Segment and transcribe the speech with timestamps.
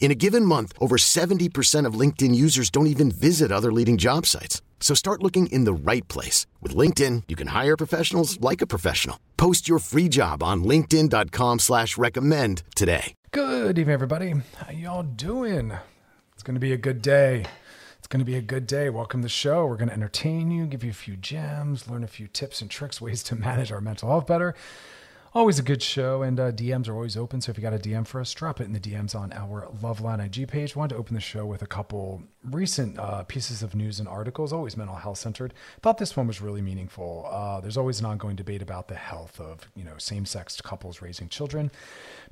[0.00, 4.24] In a given month, over 70% of LinkedIn users don't even visit other leading job
[4.24, 4.62] sites.
[4.80, 6.46] So start looking in the right place.
[6.62, 9.18] With LinkedIn, you can hire professionals like a professional.
[9.36, 13.12] Post your free job on linkedin.com slash recommend today.
[13.32, 14.34] Good evening, everybody.
[14.56, 15.72] How y'all doing?
[16.32, 17.44] It's going to be a good day.
[17.98, 18.90] It's going to be a good day.
[18.90, 19.66] Welcome to the show.
[19.66, 22.70] We're going to entertain you, give you a few gems, learn a few tips and
[22.70, 24.54] tricks, ways to manage our mental health better.
[25.38, 27.40] Always a good show, and uh, DMs are always open.
[27.40, 29.68] So if you got a DM for us, drop it in the DMs on our
[29.80, 30.74] Loveline IG page.
[30.74, 34.52] Wanted to open the show with a couple recent uh, pieces of news and articles,
[34.52, 35.54] always mental health centered.
[35.80, 37.28] Thought this one was really meaningful.
[37.30, 41.00] Uh, there's always an ongoing debate about the health of you know same sex couples
[41.00, 41.70] raising children.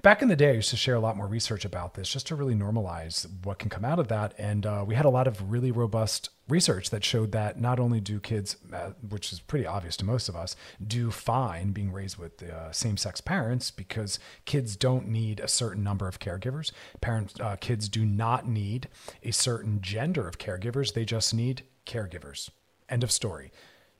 [0.02, 2.26] Back in the day, I used to share a lot more research about this just
[2.26, 5.28] to really normalize what can come out of that, and uh, we had a lot
[5.28, 9.66] of really robust research that showed that not only do kids, uh, which is pretty
[9.66, 10.54] obvious to most of us,
[10.86, 16.06] do fine being raised with uh, same-sex parents because kids don't need a certain number
[16.06, 16.70] of caregivers.
[17.00, 18.88] Parents, uh, kids do not need
[19.22, 20.94] a certain gender of caregivers.
[20.94, 22.50] They just need caregivers.
[22.88, 23.50] End of story.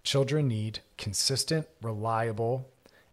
[0.05, 2.69] Children need consistent, reliable,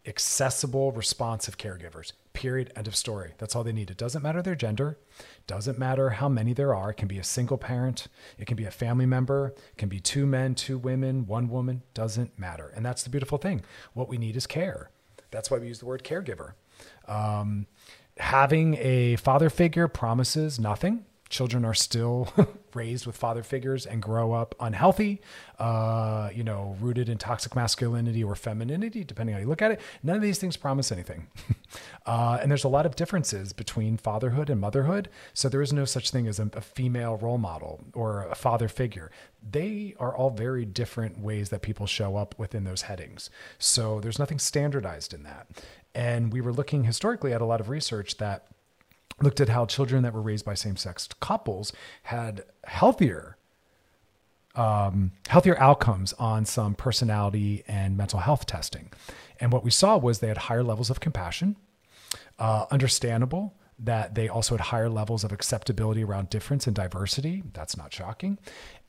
[0.05, 2.11] accessible, responsive caregivers.
[2.33, 2.71] Period.
[2.75, 3.33] End of story.
[3.37, 3.89] That's all they need.
[3.89, 4.97] It doesn't matter their gender.
[5.45, 6.91] Doesn't matter how many there are.
[6.91, 8.07] It can be a single parent.
[8.37, 9.53] It can be a family member.
[9.71, 11.83] It can be two men, two women, one woman.
[11.93, 12.71] Doesn't matter.
[12.75, 13.63] And that's the beautiful thing.
[13.93, 14.89] What we need is care.
[15.31, 16.53] That's why we use the word caregiver.
[17.07, 17.67] Um,
[18.17, 22.31] having a father figure promises nothing children are still
[22.75, 25.19] raised with father figures and grow up unhealthy,
[25.57, 29.81] uh, you know, rooted in toxic masculinity or femininity, depending how you look at it.
[30.03, 31.27] None of these things promise anything.
[32.05, 35.09] uh, and there's a lot of differences between fatherhood and motherhood.
[35.33, 38.67] So there is no such thing as a, a female role model or a father
[38.67, 39.09] figure.
[39.41, 43.31] They are all very different ways that people show up within those headings.
[43.57, 45.47] So there's nothing standardized in that.
[45.95, 48.47] And we were looking historically at a lot of research that
[49.21, 51.71] looked at how children that were raised by same-sex couples
[52.03, 53.37] had healthier
[54.55, 58.91] um, healthier outcomes on some personality and mental health testing.
[59.39, 61.55] And what we saw was they had higher levels of compassion,
[62.37, 67.43] uh, understandable that they also had higher levels of acceptability around difference and diversity.
[67.53, 68.39] That's not shocking.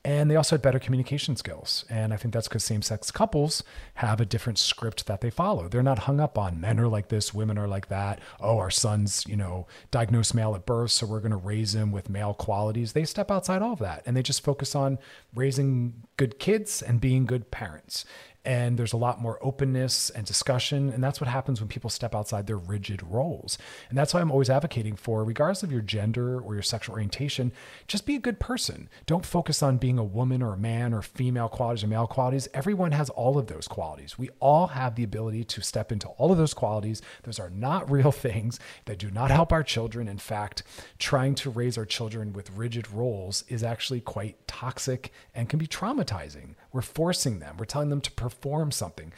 [0.05, 1.83] And they also had better communication skills.
[1.89, 3.63] And I think that's because same sex couples
[3.95, 5.67] have a different script that they follow.
[5.67, 8.21] They're not hung up on men are like this, women are like that.
[8.39, 11.91] Oh, our son's, you know, diagnosed male at birth, so we're going to raise him
[11.91, 12.93] with male qualities.
[12.93, 14.99] They step outside all of that and they just focus on
[15.33, 18.05] raising good kids and being good parents
[18.45, 22.15] and there's a lot more openness and discussion and that's what happens when people step
[22.15, 23.57] outside their rigid roles.
[23.89, 27.51] And that's why i'm always advocating for regardless of your gender or your sexual orientation
[27.87, 28.89] just be a good person.
[29.05, 32.47] Don't focus on being a woman or a man or female qualities or male qualities.
[32.53, 34.17] Everyone has all of those qualities.
[34.17, 37.01] We all have the ability to step into all of those qualities.
[37.23, 38.59] Those are not real things.
[38.85, 40.07] That do not help our children.
[40.07, 40.63] In fact
[40.99, 45.67] trying to raise our children with rigid roles is actually quite toxic and can be
[45.67, 49.13] traumatizing we're forcing them we're telling them to perform something.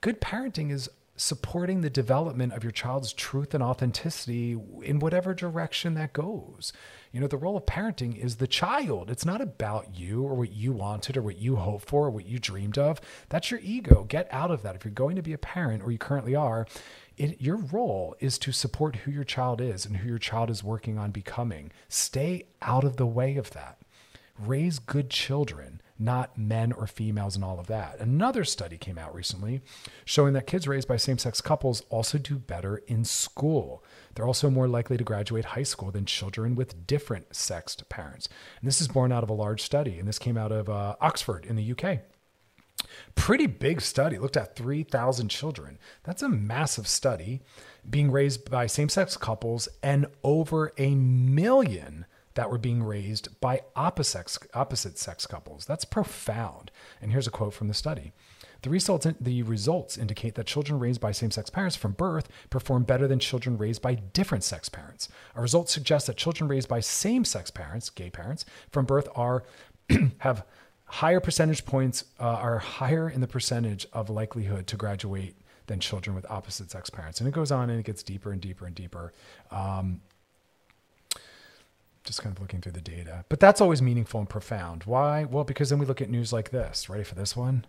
[0.00, 5.94] Good parenting is supporting the development of your child's truth and authenticity in whatever direction
[5.94, 6.72] that goes.
[7.12, 9.10] You know, the role of parenting is the child.
[9.10, 12.26] It's not about you or what you wanted or what you hoped for or what
[12.26, 13.00] you dreamed of.
[13.28, 14.04] That's your ego.
[14.08, 14.76] Get out of that.
[14.76, 16.66] If you're going to be a parent or you currently are,
[17.16, 20.62] it, your role is to support who your child is and who your child is
[20.62, 21.72] working on becoming.
[21.88, 23.78] Stay out of the way of that.
[24.38, 27.98] Raise good children not men or females and all of that.
[27.98, 29.60] Another study came out recently
[30.04, 33.82] showing that kids raised by same sex couples also do better in school.
[34.14, 38.28] They're also more likely to graduate high school than children with different sexed parents.
[38.60, 40.96] And this is born out of a large study, and this came out of uh,
[41.00, 42.00] Oxford in the UK.
[43.14, 45.78] Pretty big study, looked at 3,000 children.
[46.04, 47.42] That's a massive study
[47.88, 52.06] being raised by same sex couples and over a million
[52.38, 55.66] that were being raised by opposite, opposite sex couples.
[55.66, 56.70] That's profound.
[57.02, 58.12] And here's a quote from the study
[58.62, 62.84] The results, the results indicate that children raised by same sex parents from birth perform
[62.84, 65.08] better than children raised by different sex parents.
[65.34, 69.42] Our results suggest that children raised by same sex parents, gay parents, from birth are
[70.18, 70.44] have
[70.84, 75.34] higher percentage points, uh, are higher in the percentage of likelihood to graduate
[75.66, 77.18] than children with opposite sex parents.
[77.18, 79.12] And it goes on and it gets deeper and deeper and deeper.
[79.50, 80.02] Um,
[82.08, 83.24] just kind of looking through the data.
[83.28, 84.82] But that's always meaningful and profound.
[84.84, 85.24] Why?
[85.24, 86.88] Well, because then we look at news like this.
[86.88, 87.66] Ready for this one?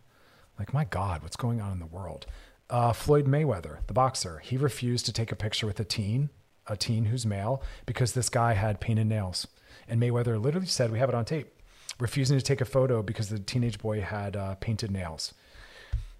[0.58, 2.26] Like, my God, what's going on in the world?
[2.70, 6.30] Uh, Floyd Mayweather, the boxer, he refused to take a picture with a teen,
[6.68, 9.48] a teen who's male, because this guy had painted nails.
[9.88, 11.52] And Mayweather literally said, We have it on tape,
[12.00, 15.34] refusing to take a photo because the teenage boy had uh, painted nails.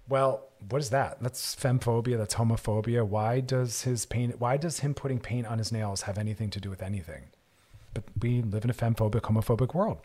[0.08, 1.22] Well, what is that?
[1.22, 2.18] That's femmephobia.
[2.18, 3.06] That's homophobia.
[3.06, 4.40] Why does his paint?
[4.40, 7.28] Why does him putting paint on his nails have anything to do with anything?
[7.92, 9.98] But we live in a femmephobic, homophobic world.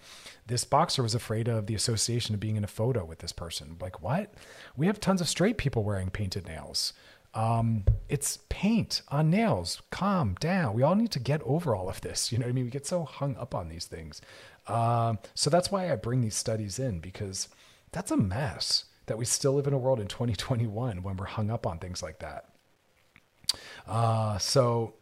[0.48, 3.78] This boxer was afraid of the association of being in a photo with this person.
[3.80, 4.34] Like, what?
[4.76, 6.94] We have tons of straight people wearing painted nails.
[7.36, 9.82] Um, it's paint on nails.
[9.92, 10.74] Calm down.
[10.74, 12.32] We all need to get over all of this.
[12.36, 12.66] You know what I mean?
[12.66, 14.22] We get so hung up on these things.
[14.68, 17.50] Um, so that's why I bring these studies in because
[17.92, 21.52] that's a mess that we still live in a world in 2021 when we're hung
[21.52, 22.50] up on things like that.
[23.88, 24.96] Uh, so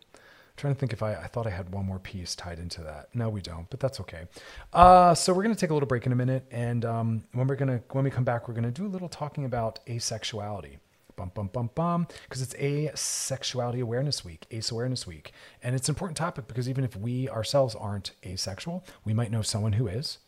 [0.55, 3.09] trying to think if I, I thought I had one more piece tied into that.
[3.13, 4.25] No, we don't, but that's okay.
[4.71, 6.45] Uh, so we're going to take a little break in a minute.
[6.51, 8.87] And um, when we're going to, when we come back, we're going to do a
[8.87, 10.77] little talking about asexuality.
[11.15, 12.07] Bum, bum, bum, bum.
[12.23, 15.31] Because it's Asexuality Awareness Week, ACE Awareness Week.
[15.61, 19.41] And it's an important topic because even if we ourselves aren't asexual, we might know
[19.43, 20.19] someone who is.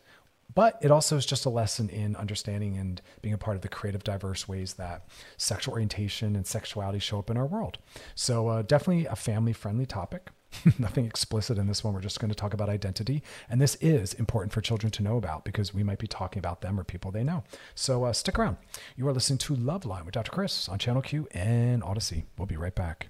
[0.54, 3.68] But it also is just a lesson in understanding and being a part of the
[3.68, 5.06] creative, diverse ways that
[5.36, 7.78] sexual orientation and sexuality show up in our world.
[8.14, 10.30] So, uh, definitely a family friendly topic.
[10.78, 11.92] Nothing explicit in this one.
[11.92, 13.22] We're just going to talk about identity.
[13.50, 16.62] And this is important for children to know about because we might be talking about
[16.62, 17.44] them or people they know.
[17.74, 18.56] So, uh, stick around.
[18.96, 20.30] You are listening to Loveline with Dr.
[20.30, 22.24] Chris on Channel Q and Audacy.
[22.38, 23.08] We'll be right back.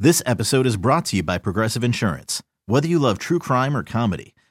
[0.00, 2.40] This episode is brought to you by Progressive Insurance.
[2.66, 4.34] Whether you love true crime or comedy,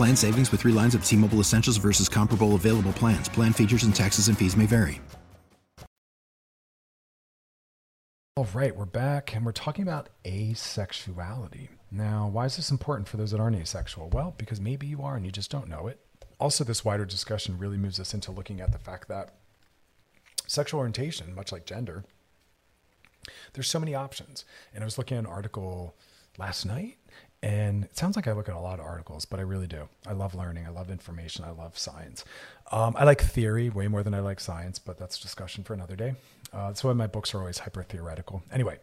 [0.00, 3.28] Plan savings with three lines of T Mobile Essentials versus comparable available plans.
[3.28, 4.98] Plan features and taxes and fees may vary.
[8.34, 11.68] All right, we're back and we're talking about asexuality.
[11.90, 14.08] Now, why is this important for those that aren't asexual?
[14.08, 16.00] Well, because maybe you are and you just don't know it.
[16.38, 19.34] Also, this wider discussion really moves us into looking at the fact that
[20.46, 22.06] sexual orientation, much like gender,
[23.52, 24.46] there's so many options.
[24.72, 25.94] And I was looking at an article
[26.38, 26.96] last night
[27.42, 29.88] and it sounds like I look at a lot of articles, but I really do.
[30.06, 30.66] I love learning.
[30.66, 31.44] I love information.
[31.44, 32.24] I love science.
[32.70, 35.96] Um, I like theory way more than I like science, but that's discussion for another
[35.96, 36.14] day.
[36.52, 38.42] Uh, that's why my books are always hyper theoretical.
[38.52, 38.78] Anyway,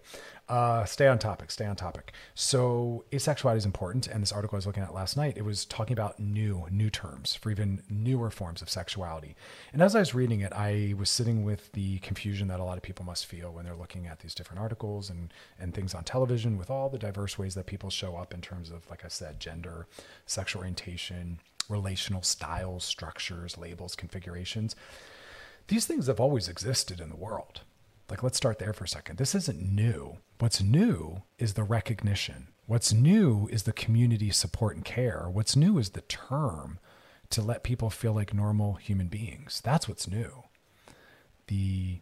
[0.48, 2.14] uh, stay on topic, stay on topic.
[2.34, 4.08] So, asexuality is important.
[4.08, 6.90] And this article I was looking at last night, it was talking about new, new
[6.90, 9.36] terms for even newer forms of sexuality.
[9.74, 12.78] And as I was reading it, I was sitting with the confusion that a lot
[12.78, 16.06] of people must feel when they're looking at these different articles and, and things on
[16.06, 19.10] television with all the diverse ways that people show up in terms of, like I
[19.10, 19.88] said, gender,
[20.26, 24.76] sexual orientation, relational styles, structures, labels, configurations.
[25.68, 27.62] These things have always existed in the world.
[28.10, 29.18] Like, let's start there for a second.
[29.18, 30.18] This isn't new.
[30.40, 32.48] What's new is the recognition.
[32.66, 35.28] What's new is the community support and care.
[35.30, 36.80] What's new is the term
[37.30, 39.62] to let people feel like normal human beings.
[39.64, 40.44] That's what's new.
[41.48, 42.02] The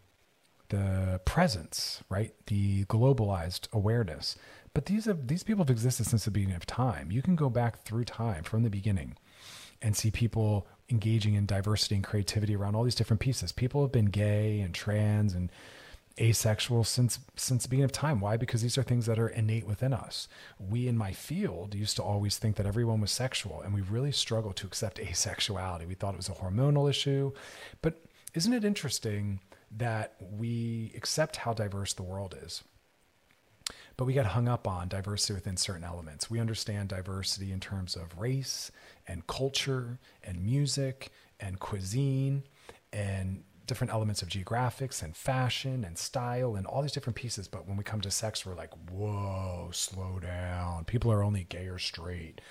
[0.69, 2.33] the presence, right?
[2.47, 4.35] The globalized awareness.
[4.73, 7.11] But these have these people have existed since the beginning of time.
[7.11, 9.15] You can go back through time from the beginning
[9.85, 13.51] and see people engaging in diversity and creativity around all these different pieces.
[13.51, 15.51] People have been gay and trans and
[16.19, 18.19] asexual since since the beginning of time.
[18.19, 18.35] Why?
[18.35, 20.27] Because these are things that are innate within us.
[20.59, 24.11] We in my field used to always think that everyone was sexual, and we really
[24.11, 25.87] struggled to accept asexuality.
[25.87, 27.31] We thought it was a hormonal issue,
[27.83, 28.01] but
[28.33, 29.39] isn't it interesting
[29.77, 32.63] that we accept how diverse the world is?
[33.97, 36.29] But we get hung up on diversity within certain elements.
[36.29, 38.71] We understand diversity in terms of race
[39.07, 42.43] and culture and music and cuisine
[42.91, 47.47] and different elements of geographics and fashion and style and all these different pieces.
[47.47, 50.85] But when we come to sex, we're like, whoa, slow down.
[50.85, 52.41] People are only gay or straight.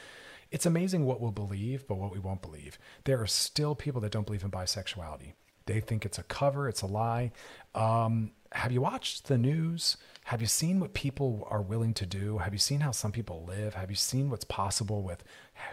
[0.51, 2.79] It's amazing what we'll believe, but what we won't believe.
[3.05, 5.33] There are still people that don't believe in bisexuality.
[5.67, 7.33] They think it's a cover, it's a lie.
[7.75, 9.97] Um, have you watched the news?
[10.25, 12.39] Have you seen what people are willing to do?
[12.39, 13.75] Have you seen how some people live?
[13.75, 15.23] Have you seen what's possible with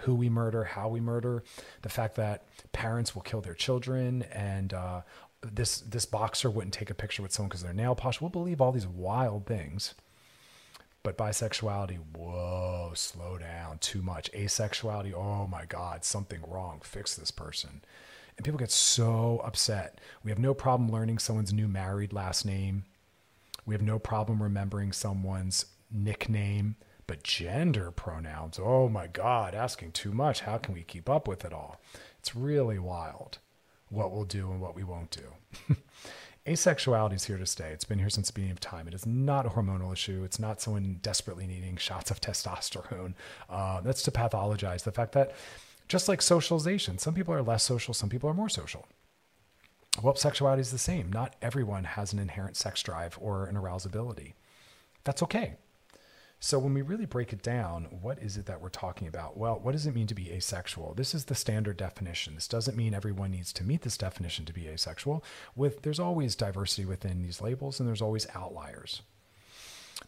[0.02, 1.44] who we murder, how we murder?
[1.84, 2.44] The fact that
[2.74, 5.02] parents will kill their children and uh,
[5.42, 8.20] this this boxer wouldn't take a picture with someone because they're nail polish.
[8.20, 9.96] We'll believe all these wild things.
[11.04, 14.32] But bisexuality, whoa, slow down, too much.
[14.34, 16.82] Asexuality, oh my God, something wrong.
[16.84, 17.82] Fix this person.
[18.38, 20.00] And people get so upset.
[20.24, 22.84] We have no problem learning someone's new married last name.
[23.66, 26.76] We have no problem remembering someone's nickname.
[27.08, 30.42] But gender pronouns, oh my God, asking too much.
[30.42, 31.82] How can we keep up with it all?
[32.20, 33.40] It's really wild
[33.90, 35.76] what we'll do and what we won't do.
[36.48, 37.70] Asexuality is here to stay.
[37.72, 38.88] It's been here since the beginning of time.
[38.88, 40.24] It is not a hormonal issue.
[40.24, 43.14] It's not someone desperately needing shots of testosterone.
[43.50, 45.34] Uh, that's to pathologize the fact that,
[45.88, 48.88] just like socialization, some people are less social, some people are more social.
[50.00, 51.12] Well, sexuality is the same.
[51.12, 54.34] Not everyone has an inherent sex drive or an arousability.
[55.04, 55.56] That's okay.
[56.44, 59.38] So, when we really break it down, what is it that we're talking about?
[59.38, 60.96] Well, what does it mean to be asexual?
[60.96, 62.34] This is the standard definition.
[62.34, 65.24] This doesn't mean everyone needs to meet this definition to be asexual.
[65.56, 69.04] With there's always diversity within these labels, and there's always outliers.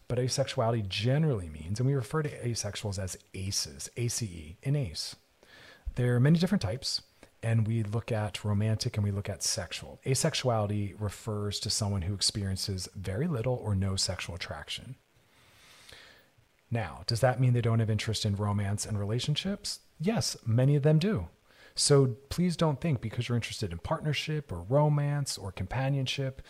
[0.08, 5.14] But asexuality generally means, and we refer to asexuals as ACEs, ACE, an ACE.
[5.94, 7.02] There are many different types,
[7.44, 10.00] and we look at romantic and we look at sexual.
[10.06, 14.96] Asexuality refers to someone who experiences very little or no sexual attraction.
[16.70, 19.80] Now, does that mean they don't have interest in romance and relationships?
[20.00, 21.28] Yes, many of them do.
[21.74, 26.40] So please don't think because you're interested in partnership or romance or companionship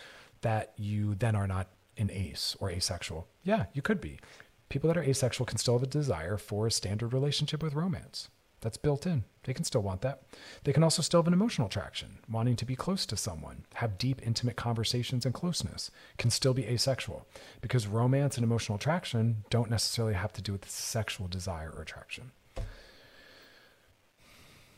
[0.42, 3.26] that you then are not an ace or asexual.
[3.42, 4.20] Yeah, you could be.
[4.68, 8.28] People that are asexual can still have a desire for a standard relationship with romance.
[8.64, 9.24] That's built in.
[9.42, 10.22] They can still want that.
[10.64, 13.98] They can also still have an emotional attraction, wanting to be close to someone, have
[13.98, 17.26] deep, intimate conversations and closeness, can still be asexual
[17.60, 22.30] because romance and emotional attraction don't necessarily have to do with sexual desire or attraction.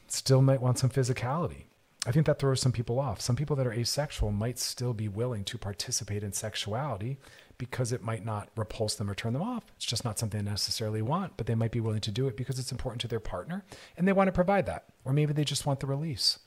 [0.08, 1.66] Still might want some physicality.
[2.04, 3.20] I think that throws some people off.
[3.20, 7.18] Some people that are asexual might still be willing to participate in sexuality
[7.58, 9.64] because it might not repulse them or turn them off.
[9.76, 12.36] It's just not something they necessarily want, but they might be willing to do it
[12.36, 13.64] because it's important to their partner
[13.96, 14.84] and they want to provide that.
[15.04, 16.38] Or maybe they just want the release.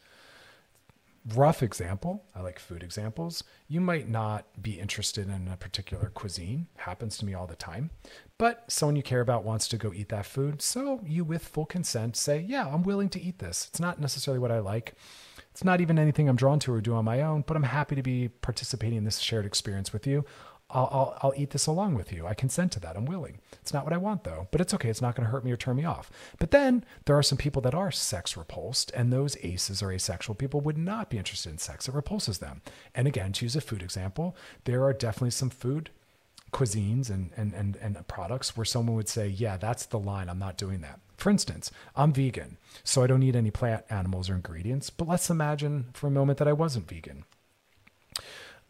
[1.36, 3.44] Rough example, I like food examples.
[3.68, 7.92] You might not be interested in a particular cuisine, happens to me all the time,
[8.38, 10.62] but someone you care about wants to go eat that food.
[10.62, 13.68] So you, with full consent, say, Yeah, I'm willing to eat this.
[13.70, 14.94] It's not necessarily what I like.
[15.52, 17.96] It's not even anything I'm drawn to or do on my own, but I'm happy
[17.96, 20.24] to be participating in this shared experience with you.
[20.72, 22.28] I'll, I'll, I'll, eat this along with you.
[22.28, 22.96] I consent to that.
[22.96, 23.40] I'm willing.
[23.62, 24.90] It's not what I want though, but it's okay.
[24.90, 26.12] It's not going to hurt me or turn me off.
[26.38, 30.36] But then there are some people that are sex repulsed, and those aces or asexual
[30.36, 31.88] people would not be interested in sex.
[31.88, 32.62] It repulses them.
[32.94, 34.36] And again, to use a food example,
[34.66, 35.90] there are definitely some food
[36.52, 40.30] cuisines and, and, and, and products where someone would say, yeah, that's the line.
[40.30, 41.00] I'm not doing that.
[41.18, 44.90] For instance, I'm vegan, so I don't eat any plant animals or ingredients.
[44.90, 47.26] But let's imagine for a moment that I wasn't vegan.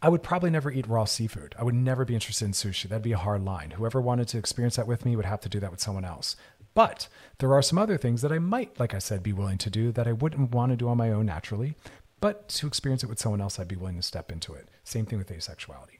[0.02, 1.56] I would probably never eat raw seafood.
[1.60, 2.88] I would never be interested in sushi.
[2.88, 3.72] That'd be a hard line.
[3.72, 6.36] Whoever wanted to experience that with me would have to do that with someone else.
[6.74, 7.08] But
[7.40, 9.92] there are some other things that I might, like I said, be willing to do
[9.92, 11.76] that I wouldn't want to do on my own naturally.
[12.22, 14.70] But to experience it with someone else, I'd be willing to step into it.
[14.84, 16.00] Same thing with asexuality.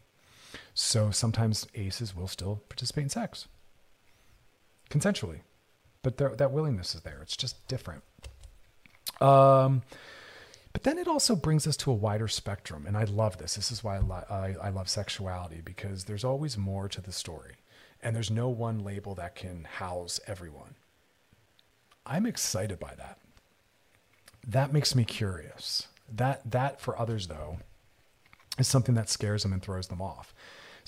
[0.74, 3.48] So sometimes aces will still participate in sex
[4.90, 5.42] consensually,
[6.02, 7.20] but that willingness is there.
[7.22, 8.04] It's just different.
[9.22, 9.84] Um,
[10.74, 12.86] but then it also brings us to a wider spectrum.
[12.86, 13.56] And I love this.
[13.56, 17.12] This is why I, lo- I, I love sexuality because there's always more to the
[17.12, 17.56] story.
[18.02, 20.76] And there's no one label that can house everyone.
[22.06, 23.18] I'm excited by that.
[24.48, 25.88] That makes me curious.
[26.12, 27.60] That that for others though
[28.58, 30.34] is something that scares them and throws them off.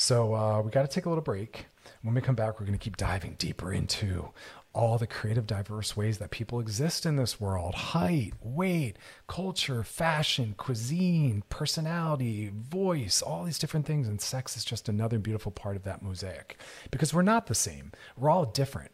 [0.02, 1.68] So uh, we got to take a little break.
[2.02, 4.30] When we come back, we're going to keep diving deeper into
[4.74, 10.56] all the creative, diverse ways that people exist in this world height, weight, culture, fashion,
[10.58, 14.08] cuisine, personality, voice, all these different things.
[14.08, 17.92] And sex is just another beautiful part of that mosaic because we're not the same,
[18.18, 18.92] we're all different.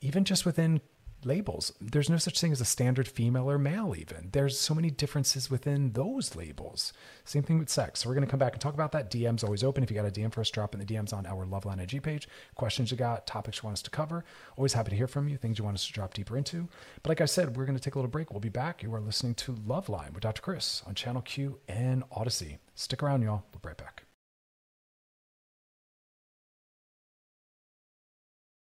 [0.00, 0.80] Even just within
[1.24, 1.72] labels.
[1.80, 4.30] There's no such thing as a standard female or male, even.
[4.32, 6.92] There's so many differences within those labels.
[7.24, 8.00] Same thing with sex.
[8.00, 9.10] So we're going to come back and talk about that.
[9.10, 9.82] DM's always open.
[9.82, 12.02] If you got a DM for us, drop in the DMs on our Loveline IG
[12.02, 12.28] page.
[12.54, 14.24] Questions you got, topics you want us to cover.
[14.56, 16.68] Always happy to hear from you, things you want us to drop deeper into.
[17.02, 18.30] But like I said, we're going to take a little break.
[18.30, 18.82] We'll be back.
[18.82, 20.42] You are listening to Loveline with Dr.
[20.42, 22.58] Chris on Channel Q and Audacy.
[22.74, 23.44] Stick around, y'all.
[23.52, 24.05] We'll be right back.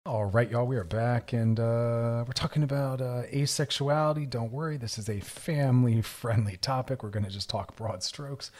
[0.06, 4.28] All right, y'all, we are back and uh, we're talking about uh, asexuality.
[4.28, 7.02] Don't worry, this is a family friendly topic.
[7.02, 8.50] We're going to just talk broad strokes.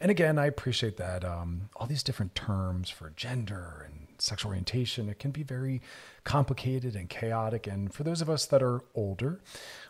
[0.00, 5.10] And again, I appreciate that um, all these different terms for gender and sexual orientation,
[5.10, 5.82] it can be very
[6.24, 7.66] complicated and chaotic.
[7.66, 9.42] And for those of us that are older,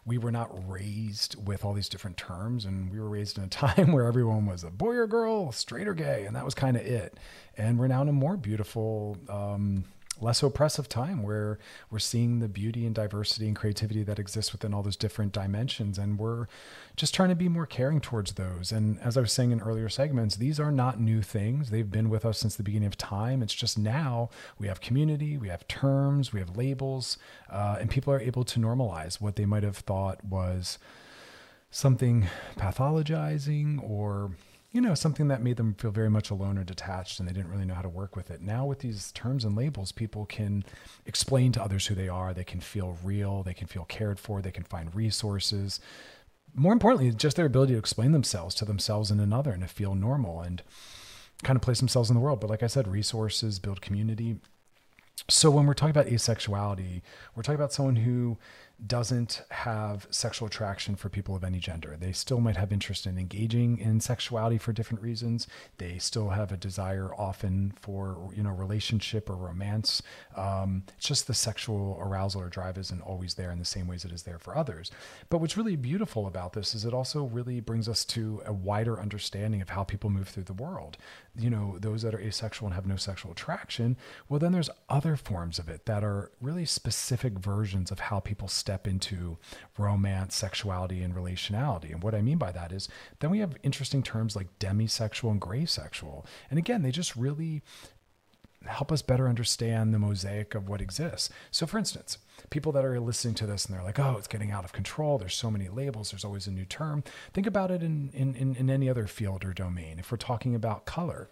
[0.04, 2.64] we were not raised with all these different terms.
[2.64, 5.86] And we were raised in a time where everyone was a boy or girl, straight
[5.86, 7.16] or gay, and that was kind of it.
[7.56, 9.84] And we're now in a more beautiful, um,
[10.20, 11.58] less oppressive time where
[11.90, 15.98] we're seeing the beauty and diversity and creativity that exists within all those different dimensions.
[15.98, 16.46] And we're
[16.96, 18.72] just trying to be more caring towards those.
[18.72, 21.70] And as i was saying in earlier segments these are not new things.
[21.70, 23.42] They've been with us since the beginning of time.
[23.42, 27.18] It's just now we have community we have terms we have labels
[27.50, 30.78] uh, and people are able to normalize what they might have thought was
[31.70, 34.30] something pathologizing or
[34.74, 37.50] you know, something that made them feel very much alone or detached and they didn't
[37.50, 38.42] really know how to work with it.
[38.42, 40.64] Now, with these terms and labels, people can
[41.06, 42.34] explain to others who they are.
[42.34, 45.78] They can feel real, they can feel cared for, they can find resources.
[46.56, 49.94] More importantly, just their ability to explain themselves to themselves and another and to feel
[49.94, 50.60] normal and
[51.44, 52.40] kind of place themselves in the world.
[52.40, 54.38] But like I said, resources, build community.
[55.30, 57.00] So when we're talking about asexuality,
[57.36, 58.38] we're talking about someone who
[58.86, 61.96] doesn't have sexual attraction for people of any gender.
[61.98, 65.46] They still might have interest in engaging in sexuality for different reasons.
[65.78, 70.02] They still have a desire often for, you know, relationship or romance.
[70.36, 74.04] Um, it's just the sexual arousal or drive isn't always there in the same ways
[74.04, 74.90] it is there for others.
[75.30, 79.00] But what's really beautiful about this is it also really brings us to a wider
[79.00, 80.96] understanding of how people move through the world.
[81.36, 83.96] You know, those that are asexual and have no sexual attraction,
[84.28, 88.46] well, then there's other forms of it that are really specific versions of how people
[88.46, 89.36] step into
[89.76, 91.90] romance, sexuality, and relationality.
[91.90, 95.40] And what I mean by that is then we have interesting terms like demisexual and
[95.40, 96.24] gray sexual.
[96.50, 97.62] And again, they just really
[98.66, 101.30] help us better understand the mosaic of what exists.
[101.50, 102.18] So, for instance,
[102.50, 105.18] people that are listening to this and they're like, oh, it's getting out of control.
[105.18, 106.10] There's so many labels.
[106.10, 107.02] There's always a new term.
[107.32, 109.98] Think about it in, in, in, any other field or domain.
[109.98, 111.28] If we're talking about color,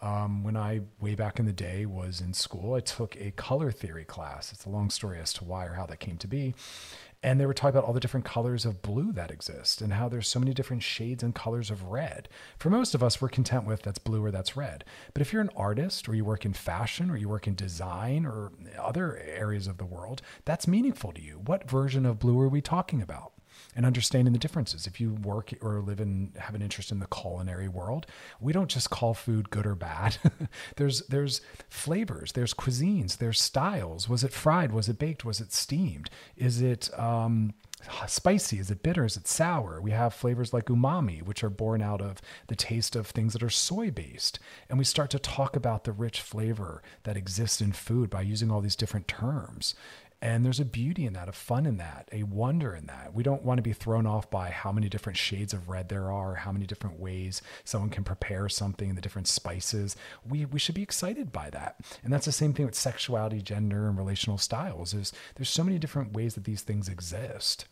[0.00, 3.70] um, when I, way back in the day, was in school, I took a color
[3.70, 4.52] theory class.
[4.52, 6.54] It's a long story as to why or how that came to be.
[7.22, 10.08] And they were talking about all the different colors of blue that exist and how
[10.08, 12.28] there's so many different shades and colors of red.
[12.58, 14.84] For most of us, we're content with that's blue or that's red.
[15.14, 18.26] But if you're an artist or you work in fashion or you work in design
[18.26, 21.40] or other areas of the world, that's meaningful to you.
[21.44, 23.31] What version of blue are we talking about?
[23.74, 24.86] And understanding the differences.
[24.86, 28.06] If you work or live and have an interest in the culinary world,
[28.40, 30.16] we don't just call food good or bad.
[30.76, 34.08] there's there's flavors, there's cuisines, there's styles.
[34.08, 34.72] Was it fried?
[34.72, 35.24] Was it baked?
[35.24, 36.10] Was it steamed?
[36.36, 37.54] Is it um,
[38.06, 38.58] spicy?
[38.58, 39.04] Is it bitter?
[39.04, 39.80] Is it sour?
[39.80, 43.42] We have flavors like umami, which are born out of the taste of things that
[43.42, 44.38] are soy based.
[44.68, 48.50] And we start to talk about the rich flavor that exists in food by using
[48.50, 49.74] all these different terms.
[50.22, 53.12] And there's a beauty in that, a fun in that, a wonder in that.
[53.12, 56.12] We don't want to be thrown off by how many different shades of red there
[56.12, 59.96] are, how many different ways someone can prepare something, the different spices.
[60.24, 61.80] We, we should be excited by that.
[62.04, 64.94] And that's the same thing with sexuality, gender, and relational styles.
[64.94, 67.66] Is there's so many different ways that these things exist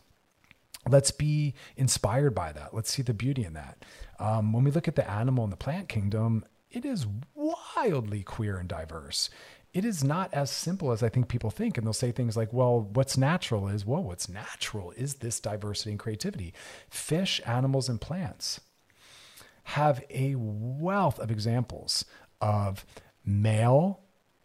[0.88, 2.72] let's be inspired by that.
[2.72, 3.84] Let's see the beauty in that.
[4.18, 8.56] Um, when we look at the animal and the plant kingdom, it is wildly queer
[8.56, 9.28] and diverse
[9.72, 11.78] it is not as simple as I think people think.
[11.78, 15.90] And they'll say things like, well, what's natural is, well, what's natural is this diversity
[15.90, 16.52] and creativity.
[16.88, 18.60] Fish, animals, and plants
[19.64, 22.04] have a wealth of examples
[22.40, 22.84] of
[23.24, 24.00] male,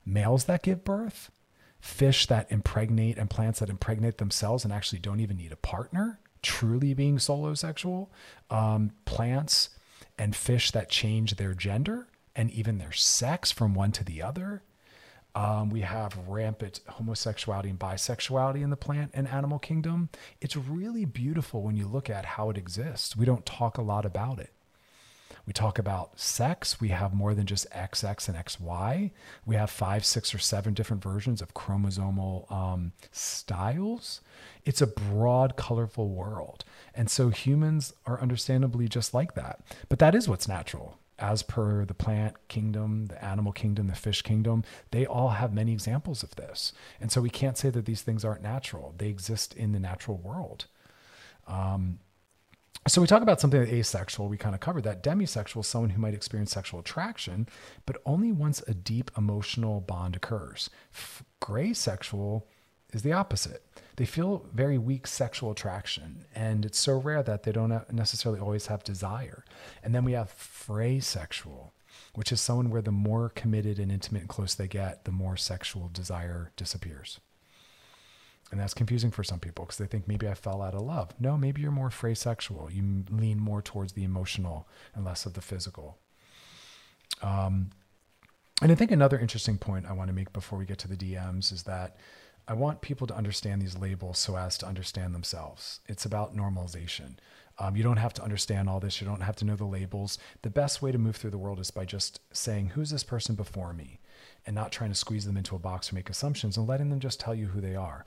[0.05, 1.31] males that give birth,
[1.79, 6.19] fish that impregnate, and plants that impregnate themselves and actually don't even need a partner,
[6.43, 8.09] truly being solosexual,
[8.51, 9.69] um, plants
[10.17, 14.61] and fish that change their gender and even their sex from one to the other
[15.35, 20.09] um, we have rampant homosexuality and bisexuality in the plant and animal kingdom.
[20.39, 23.17] It's really beautiful when you look at how it exists.
[23.17, 24.51] We don't talk a lot about it.
[25.45, 26.81] We talk about sex.
[26.81, 29.11] We have more than just XX and XY.
[29.45, 34.21] We have five, six, or seven different versions of chromosomal um, styles.
[34.65, 36.63] It's a broad, colorful world.
[36.95, 39.59] And so humans are understandably just like that.
[39.87, 40.97] But that is what's natural.
[41.17, 45.71] As per the plant kingdom, the animal kingdom, the fish kingdom, they all have many
[45.71, 46.73] examples of this.
[46.99, 48.93] And so we can't say that these things aren't natural.
[48.97, 50.65] They exist in the natural world.
[51.47, 51.99] Um,
[52.87, 54.27] so we talk about something like asexual.
[54.27, 55.03] We kind of covered that.
[55.03, 57.47] Demisexual is someone who might experience sexual attraction,
[57.85, 60.69] but only once a deep emotional bond occurs.
[60.93, 62.45] F- gray sexual
[62.93, 63.63] is the opposite.
[63.97, 68.67] They feel very weak sexual attraction, and it's so rare that they don't necessarily always
[68.67, 69.45] have desire.
[69.83, 71.71] And then we have fraysexual,
[72.13, 75.37] which is someone where the more committed and intimate and close they get, the more
[75.37, 77.19] sexual desire disappears.
[78.51, 81.13] And that's confusing for some people because they think maybe I fell out of love.
[81.19, 82.73] No, maybe you're more fraysexual.
[82.73, 85.97] You lean more towards the emotional and less of the physical.
[87.21, 87.71] Um,
[88.61, 90.95] and I think another interesting point I want to make before we get to the
[90.95, 91.97] DMs is that
[92.47, 95.79] I want people to understand these labels so as to understand themselves.
[95.87, 97.15] It's about normalization.
[97.57, 99.01] Um, you don't have to understand all this.
[99.01, 100.17] You don't have to know the labels.
[100.41, 103.35] The best way to move through the world is by just saying, Who's this person
[103.35, 103.99] before me?
[104.45, 106.99] And not trying to squeeze them into a box or make assumptions and letting them
[106.99, 108.05] just tell you who they are.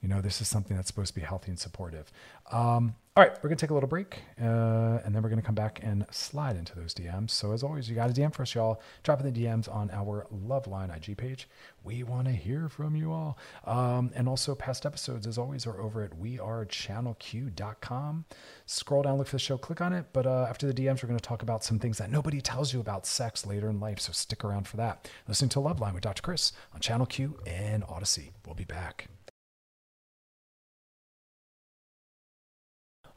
[0.00, 2.10] You know, this is something that's supposed to be healthy and supportive.
[2.50, 5.38] Um, all right, we're going to take a little break uh, and then we're going
[5.38, 7.28] to come back and slide into those DMs.
[7.28, 8.80] So, as always, you got a DM for us, y'all.
[9.02, 11.46] Drop in the DMs on our Loveline IG page.
[11.84, 13.36] We want to hear from you all.
[13.66, 18.24] Um, and also, past episodes, as always, are over at wearechannelq.com.
[18.64, 20.06] Scroll down, look for the show, click on it.
[20.14, 22.72] But uh, after the DMs, we're going to talk about some things that nobody tells
[22.72, 24.00] you about sex later in life.
[24.00, 25.10] So, stick around for that.
[25.28, 26.22] Listening to Loveline with Dr.
[26.22, 28.30] Chris on Channel Q and Audacy.
[28.46, 29.08] We'll be back.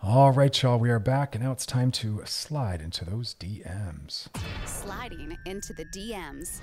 [0.07, 4.27] All right, y'all, we are back, and now it's time to slide into those DMs.
[4.63, 6.59] Sliding into the DMs.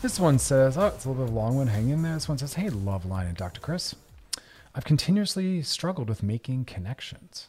[0.00, 1.66] This one says, oh, it's a little bit of a long one.
[1.66, 2.14] Hang in there.
[2.14, 3.60] This one says, hey, Loveline and Dr.
[3.60, 3.94] Chris.
[4.74, 7.48] I've continuously struggled with making connections.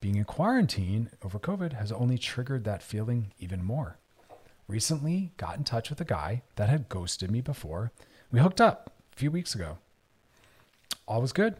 [0.00, 3.98] Being in quarantine over COVID has only triggered that feeling even more.
[4.68, 7.90] Recently, got in touch with a guy that had ghosted me before.
[8.30, 9.78] We hooked up a few weeks ago.
[11.08, 11.56] All was good.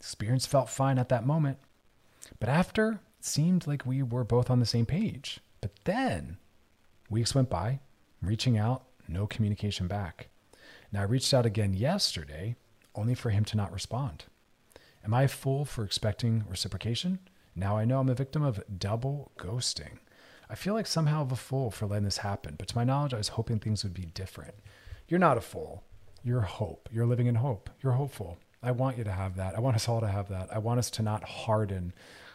[0.00, 1.58] Experience felt fine at that moment.
[2.40, 5.40] But after, it seemed like we were both on the same page.
[5.60, 6.38] But then,
[7.10, 7.80] weeks went by,
[8.22, 10.28] reaching out, no communication back.
[10.92, 12.56] Now, I reached out again yesterday,
[12.94, 14.24] only for him to not respond.
[15.04, 17.20] Am I a fool for expecting reciprocation?
[17.54, 19.98] Now I know I'm a victim of double ghosting.
[20.50, 23.14] I feel like somehow of a fool for letting this happen, but to my knowledge,
[23.14, 24.54] I was hoping things would be different.
[25.08, 25.82] You're not a fool.
[26.22, 26.88] You're hope.
[26.92, 27.70] You're living in hope.
[27.82, 28.38] You're hopeful.
[28.62, 29.56] I want you to have that.
[29.56, 30.52] I want us all to have that.
[30.52, 31.92] I want us to not harden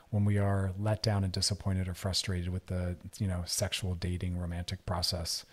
[0.09, 4.37] when we are let down and disappointed or frustrated with the you know sexual dating
[4.37, 5.45] romantic process.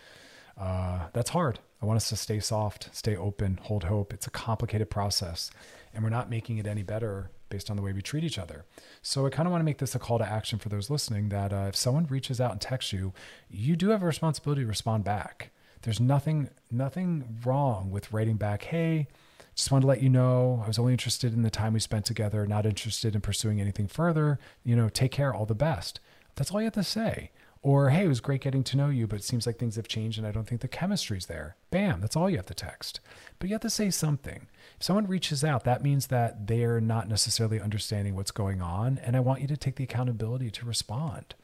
[0.58, 1.58] Uh, that's hard.
[1.82, 4.12] I want us to stay soft, stay open, hold hope.
[4.12, 5.50] It's a complicated process,
[5.94, 8.64] and we're not making it any better based on the way we treat each other.
[9.02, 11.30] So I kind of want to make this a call to action for those listening
[11.30, 13.12] that uh, if someone reaches out and texts you,
[13.48, 15.50] you do have a responsibility to respond back.
[15.82, 19.08] There's nothing nothing wrong with writing back, "Hey,
[19.54, 22.04] just wanted to let you know I was only interested in the time we spent
[22.04, 24.38] together, not interested in pursuing anything further.
[24.64, 26.00] You know, take care, all the best.
[26.36, 27.30] That's all you have to say.
[27.62, 29.86] Or, hey, it was great getting to know you, but it seems like things have
[29.86, 31.56] changed and I don't think the chemistry's there.
[31.70, 33.00] Bam, that's all you have to text.
[33.38, 34.46] But you have to say something.
[34.78, 38.98] If someone reaches out, that means that they're not necessarily understanding what's going on.
[39.04, 41.34] And I want you to take the accountability to respond.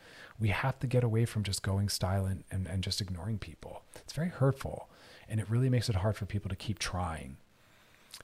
[0.41, 3.83] We have to get away from just going silent and, and just ignoring people.
[3.97, 4.89] It's very hurtful.
[5.29, 7.37] And it really makes it hard for people to keep trying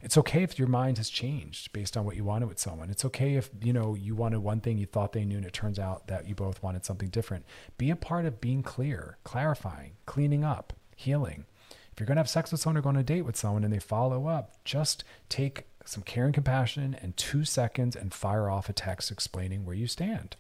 [0.01, 2.91] it's okay if your mind has changed based on what you wanted with someone.
[2.91, 5.53] It's okay if, you know, you wanted one thing you thought they knew and it
[5.53, 7.45] turns out that you both wanted something different.
[7.79, 11.45] Be a part of being clear, clarifying, cleaning up, healing.
[11.93, 13.65] If you're going to have sex with someone or go on a date with someone
[13.65, 18.49] and they follow up, just take some care and compassion and 2 seconds and fire
[18.49, 20.37] off a text explaining where you stand.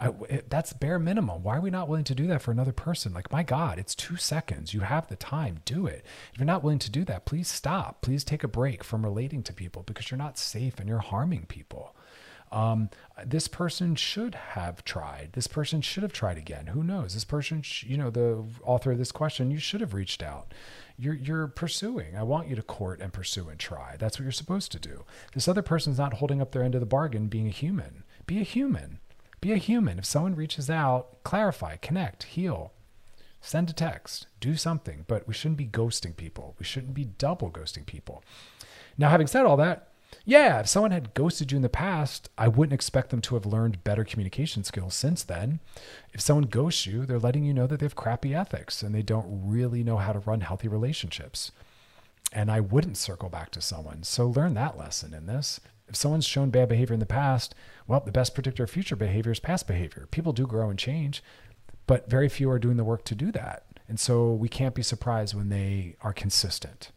[0.00, 1.42] I, it, that's bare minimum.
[1.42, 3.12] Why are we not willing to do that for another person?
[3.12, 4.72] Like, my God, it's two seconds.
[4.72, 5.60] You have the time.
[5.64, 6.04] Do it.
[6.32, 8.00] If you're not willing to do that, please stop.
[8.00, 11.46] Please take a break from relating to people because you're not safe and you're harming
[11.46, 11.96] people.
[12.50, 12.90] Um,
[13.26, 15.30] this person should have tried.
[15.32, 16.68] This person should have tried again.
[16.68, 17.14] Who knows?
[17.14, 20.54] This person, sh- you know, the author of this question, you should have reached out.
[20.96, 22.16] You're you're pursuing.
[22.16, 23.96] I want you to court and pursue and try.
[23.98, 25.04] That's what you're supposed to do.
[25.34, 28.04] This other person's not holding up their end of the bargain, being a human.
[28.26, 29.00] Be a human.
[29.40, 29.98] Be a human.
[29.98, 32.72] If someone reaches out, clarify, connect, heal,
[33.40, 35.04] send a text, do something.
[35.06, 36.56] But we shouldn't be ghosting people.
[36.58, 38.24] We shouldn't be double ghosting people.
[38.96, 39.88] Now, having said all that,
[40.24, 43.46] Yeah, if someone had ghosted you in the past, I wouldn't expect them to have
[43.46, 45.60] learned better communication skills since then.
[46.12, 49.02] If someone ghosts you, they're letting you know that they have crappy ethics and they
[49.02, 51.52] don't really know how to run healthy relationships.
[52.32, 54.02] And I wouldn't circle back to someone.
[54.02, 55.60] So learn that lesson in this.
[55.88, 57.54] If someone's shown bad behavior in the past,
[57.86, 60.06] well, the best predictor of future behavior is past behavior.
[60.10, 61.22] People do grow and change,
[61.86, 63.64] but very few are doing the work to do that.
[63.88, 66.90] And so we can't be surprised when they are consistent.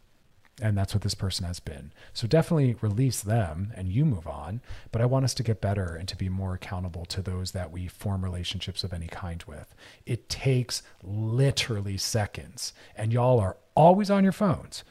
[0.60, 1.92] And that's what this person has been.
[2.12, 4.60] So definitely release them and you move on.
[4.92, 7.72] But I want us to get better and to be more accountable to those that
[7.72, 9.74] we form relationships of any kind with.
[10.04, 12.74] It takes literally seconds.
[12.94, 14.84] And y'all are always on your phones,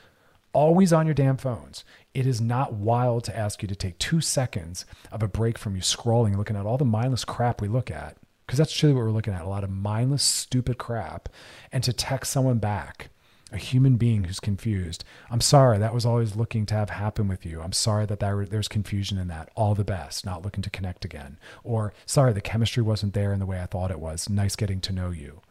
[0.53, 1.83] always on your damn phones.
[2.13, 5.75] It is not wild to ask you to take two seconds of a break from
[5.75, 8.17] you scrolling, looking at all the mindless crap we look at.
[8.45, 11.29] Because that's truly what we're looking at a lot of mindless, stupid crap.
[11.71, 13.09] And to text someone back
[13.51, 15.03] a human being who's confused.
[15.29, 17.61] I'm sorry, that was always looking to have happen with you.
[17.61, 19.49] I'm sorry that there, there's confusion in that.
[19.55, 21.37] All the best, not looking to connect again.
[21.63, 24.29] Or, sorry, the chemistry wasn't there in the way I thought it was.
[24.29, 25.41] Nice getting to know you.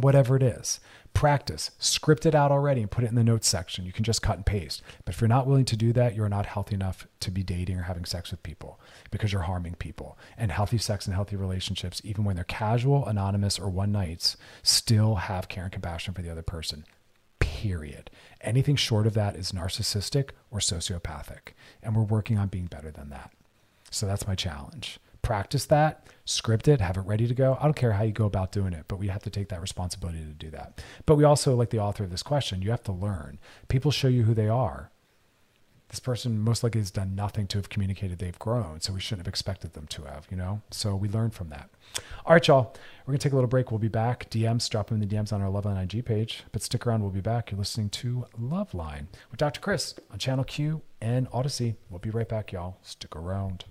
[0.00, 0.80] Whatever it is,
[1.16, 3.86] practice, script it out already and put it in the notes section.
[3.86, 4.82] You can just cut and paste.
[5.06, 7.78] But if you're not willing to do that, you're not healthy enough to be dating
[7.78, 8.78] or having sex with people
[9.10, 10.18] because you're harming people.
[10.36, 15.14] And healthy sex and healthy relationships, even when they're casual, anonymous, or one nights, still
[15.14, 16.84] have care and compassion for the other person.
[17.38, 18.10] Period.
[18.42, 21.54] Anything short of that is narcissistic or sociopathic.
[21.82, 23.30] And we're working on being better than that.
[23.90, 27.58] So that's my challenge practice that, script it, have it ready to go.
[27.60, 29.60] I don't care how you go about doing it, but we have to take that
[29.60, 30.80] responsibility to do that.
[31.04, 33.40] But we also, like the author of this question, you have to learn.
[33.66, 34.92] People show you who they are.
[35.88, 39.26] This person most likely has done nothing to have communicated they've grown, so we shouldn't
[39.26, 40.62] have expected them to have, you know?
[40.70, 41.70] So we learn from that.
[42.24, 42.76] All right, y'all.
[43.04, 43.72] We're going to take a little break.
[43.72, 44.30] We'll be back.
[44.30, 46.44] DMs, drop them in the DMs on our Loveline IG page.
[46.52, 47.02] But stick around.
[47.02, 47.50] We'll be back.
[47.50, 49.60] You're listening to Loveline with Dr.
[49.60, 51.74] Chris on Channel Q and Audacy.
[51.90, 52.78] We'll be right back, y'all.
[52.82, 53.64] Stick around.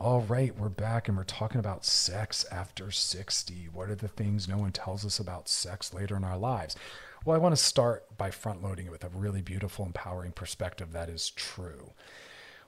[0.00, 3.68] All right, we're back and we're talking about sex after 60.
[3.72, 6.76] What are the things no one tells us about sex later in our lives?
[7.24, 10.92] Well, I want to start by front loading it with a really beautiful, empowering perspective
[10.92, 11.94] that is true.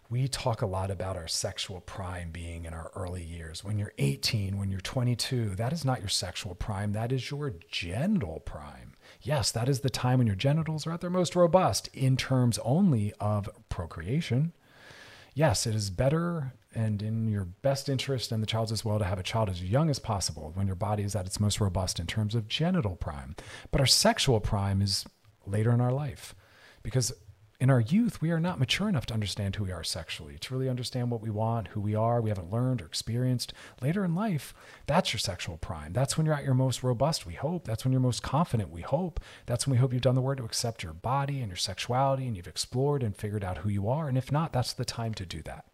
[0.09, 3.63] We talk a lot about our sexual prime being in our early years.
[3.63, 7.55] When you're 18, when you're 22, that is not your sexual prime, that is your
[7.71, 8.95] genital prime.
[9.23, 12.59] Yes, that is the time when your genitals are at their most robust in terms
[12.65, 14.53] only of procreation.
[15.35, 19.05] Yes, it is better and in your best interest and the child's as well to
[19.05, 21.99] have a child as young as possible when your body is at its most robust
[21.99, 23.35] in terms of genital prime.
[23.71, 25.05] But our sexual prime is
[25.47, 26.35] later in our life
[26.83, 27.13] because
[27.61, 30.55] in our youth, we are not mature enough to understand who we are sexually, to
[30.55, 33.53] really understand what we want, who we are, we haven't learned or experienced.
[33.83, 34.55] Later in life,
[34.87, 35.93] that's your sexual prime.
[35.93, 37.67] That's when you're at your most robust, we hope.
[37.67, 39.21] That's when you're most confident, we hope.
[39.45, 42.27] That's when we hope you've done the work to accept your body and your sexuality
[42.27, 44.09] and you've explored and figured out who you are.
[44.09, 45.67] And if not, that's the time to do that.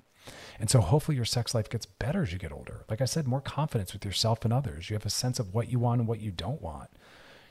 [0.59, 2.85] And so hopefully your sex life gets better as you get older.
[2.91, 4.91] Like I said, more confidence with yourself and others.
[4.91, 6.91] You have a sense of what you want and what you don't want.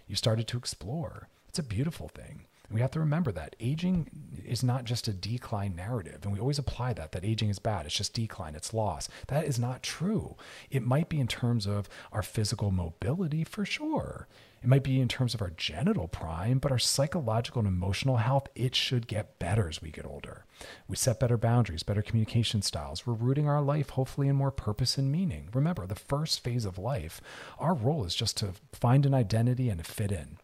[0.07, 1.29] You started to explore.
[1.47, 2.47] It's a beautiful thing.
[2.71, 4.09] We have to remember that aging
[4.45, 6.19] is not just a decline narrative.
[6.23, 7.85] And we always apply that, that aging is bad.
[7.85, 9.07] It's just decline, it's loss.
[9.27, 10.35] That is not true.
[10.69, 14.27] It might be in terms of our physical mobility for sure.
[14.65, 18.47] It might be in terms of our genital prime, but our psychological and emotional health,
[18.55, 20.45] it should get better as we get older.
[20.87, 23.05] We set better boundaries, better communication styles.
[23.05, 25.49] We're rooting our life hopefully in more purpose and meaning.
[25.53, 27.21] Remember, the first phase of life,
[27.59, 30.39] our role is just to find an identity and to fit in.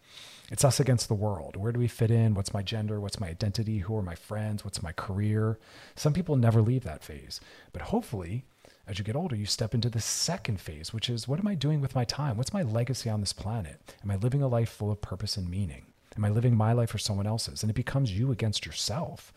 [0.52, 1.56] It's us against the world.
[1.56, 2.34] Where do we fit in?
[2.34, 3.00] What's my gender?
[3.00, 3.80] What's my identity?
[3.80, 4.66] Who are my friends?
[4.66, 5.58] What's my career?
[5.96, 7.40] Some people never leave that phase,
[7.72, 8.44] but hopefully
[8.86, 11.56] as you get older, you step into the second phase, which is what am I
[11.56, 12.36] doing with my time?
[12.36, 13.96] What's my legacy on this planet?
[14.04, 15.86] Am I living a life full of purpose and meaning?
[16.18, 17.64] Am I living my life or someone else's?
[17.64, 19.32] And it becomes you against yourself.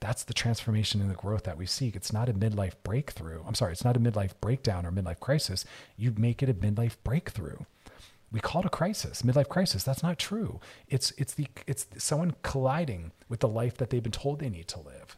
[0.00, 1.94] That's the transformation and the growth that we seek.
[1.94, 3.42] It's not a midlife breakthrough.
[3.46, 5.64] I'm sorry, it's not a midlife breakdown or midlife crisis.
[5.96, 7.58] You make it a midlife breakthrough.
[8.36, 9.82] We call it a crisis, midlife crisis.
[9.82, 10.60] That's not true.
[10.88, 14.68] It's it's the it's someone colliding with the life that they've been told they need
[14.68, 15.16] to live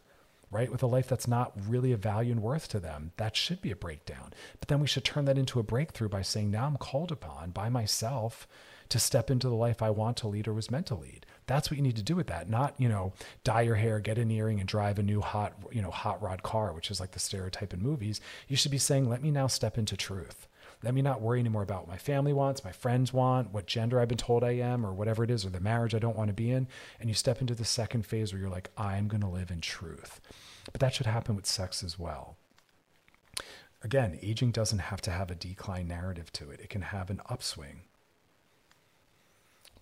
[0.51, 0.71] right?
[0.71, 3.11] With a life that's not really of value and worth to them.
[3.17, 4.33] That should be a breakdown.
[4.59, 7.51] But then we should turn that into a breakthrough by saying, now I'm called upon
[7.51, 8.47] by myself
[8.89, 11.27] to step into the life I want to lead or was meant to lead.
[11.45, 12.49] That's what you need to do with that.
[12.49, 15.83] Not, you know, dye your hair, get an earring and drive a new hot, you
[15.83, 18.19] know, hot rod car, which is like the stereotype in movies.
[18.47, 20.47] You should be saying, let me now step into truth.
[20.81, 23.99] Let me not worry anymore about what my family wants, my friends want, what gender
[23.99, 26.29] I've been told I am, or whatever it is, or the marriage I don't want
[26.29, 26.67] to be in.
[26.99, 29.59] And you step into the second phase where you're like, I'm going to live in
[29.59, 30.21] truth.
[30.71, 32.37] But that should happen with sex as well.
[33.83, 37.21] Again, aging doesn't have to have a decline narrative to it, it can have an
[37.27, 37.81] upswing.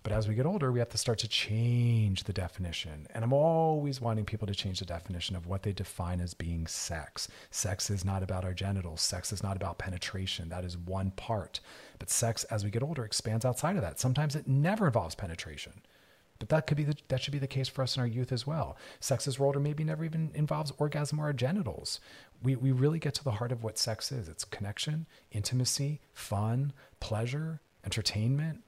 [0.02, 3.06] But as we get older, we have to start to change the definition.
[3.12, 6.66] And I'm always wanting people to change the definition of what they define as being
[6.66, 7.28] sex.
[7.50, 10.48] Sex is not about our genitals, sex is not about penetration.
[10.48, 11.60] That is one part.
[11.98, 13.98] But sex, as we get older, expands outside of that.
[13.98, 15.82] Sometimes it never involves penetration.
[16.38, 18.30] But that could be the, that should be the case for us in our youth
[18.30, 18.76] as well.
[19.00, 21.98] Sex as we're older maybe never even involves orgasm or our genitals.
[22.42, 24.28] We, we really get to the heart of what sex is.
[24.28, 28.62] It's connection, intimacy, fun, pleasure, entertainment,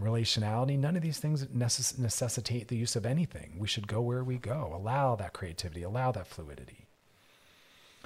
[0.00, 0.78] relationality.
[0.78, 3.56] None of these things necess- necessitate the use of anything.
[3.58, 4.72] We should go where we go.
[4.74, 6.86] Allow that creativity, allow that fluidity.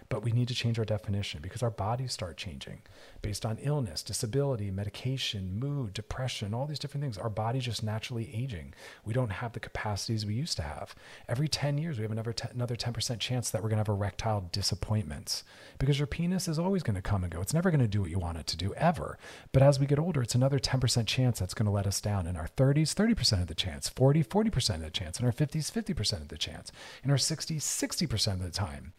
[0.08, 2.82] But we need to change our definition because our bodies start changing
[3.22, 7.18] based on illness, disability, medication, mood, depression, all these different things.
[7.18, 8.74] Our body's just naturally aging.
[9.04, 10.94] We don't have the capacities we used to have.
[11.28, 14.48] Every 10 years, we have another, another 10% chance that we're going to have erectile
[14.52, 15.44] disappointments
[15.78, 17.40] because your penis is always going to come and go.
[17.40, 19.18] It's never going to do what you want it to do ever.
[19.52, 22.26] But as we get older, it's another 10% chance that's going to let us down.
[22.26, 25.18] In our 30s, 30% of the chance, 40, 40% of the chance.
[25.18, 26.70] In our 50s, 50% of the chance.
[27.02, 28.92] In our 60s, 60% of the time,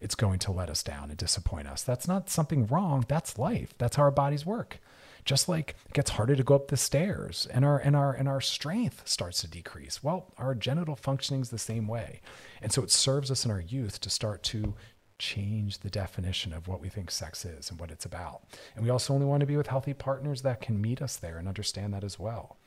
[0.00, 1.82] it's going to let us down and disappoint us.
[1.82, 3.04] That's not something wrong.
[3.08, 3.74] That's life.
[3.78, 4.78] That's how our bodies work.
[5.24, 8.28] Just like it gets harder to go up the stairs and our and our and
[8.28, 10.04] our strength starts to decrease.
[10.04, 12.20] Well, our genital functioning is the same way.
[12.60, 14.74] And so it serves us in our youth to start to
[15.18, 18.42] change the definition of what we think sex is and what it's about.
[18.74, 21.38] And we also only want to be with healthy partners that can meet us there
[21.38, 22.58] and understand that as well.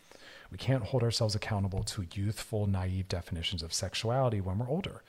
[0.50, 5.04] We can't hold ourselves accountable to youthful, naive definitions of sexuality when we're older.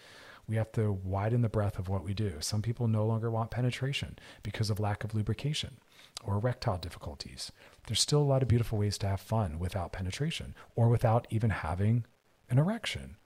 [0.49, 2.37] We have to widen the breadth of what we do.
[2.41, 5.77] Some people no longer want penetration because of lack of lubrication
[6.25, 7.53] or erectile difficulties.
[7.87, 11.51] There's still a lot of beautiful ways to have fun without penetration or without even
[11.51, 12.07] having
[12.49, 13.17] an erection.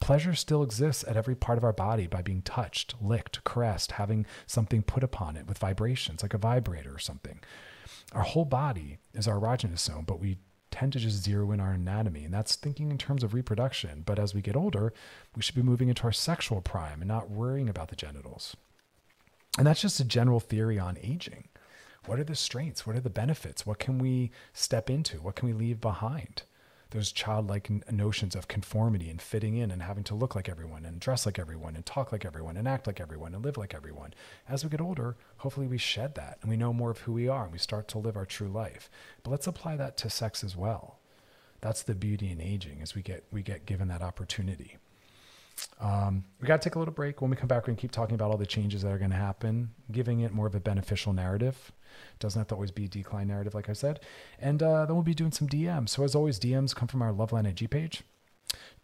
[0.00, 4.26] Pleasure still exists at every part of our body by being touched, licked, caressed, having
[4.46, 7.40] something put upon it with vibrations, like a vibrator or something.
[8.12, 10.36] Our whole body is our erogenous zone, but we
[10.76, 14.02] tend to just zero in our anatomy, and that's thinking in terms of reproduction.
[14.04, 14.92] But as we get older,
[15.34, 18.56] we should be moving into our sexual prime and not worrying about the genitals.
[19.56, 21.48] And that's just a general theory on aging.
[22.04, 22.86] What are the strengths?
[22.86, 23.64] What are the benefits?
[23.64, 25.16] What can we step into?
[25.16, 26.42] What can we leave behind?
[26.90, 31.00] Those childlike notions of conformity and fitting in and having to look like everyone and
[31.00, 34.14] dress like everyone and talk like everyone and act like everyone and live like everyone.
[34.48, 37.28] As we get older, hopefully we shed that and we know more of who we
[37.28, 38.88] are and we start to live our true life.
[39.24, 40.98] But let's apply that to sex as well.
[41.60, 44.76] That's the beauty in aging as we get we get given that opportunity.
[45.80, 47.20] Um, we got to take a little break.
[47.20, 48.98] When we come back, we're going to keep talking about all the changes that are
[48.98, 51.72] going to happen, giving it more of a beneficial narrative.
[52.18, 54.00] Doesn't have to always be a decline narrative, like I said.
[54.38, 55.90] And uh, then we'll be doing some DMs.
[55.90, 58.02] So, as always, DMs come from our Loveline IG page.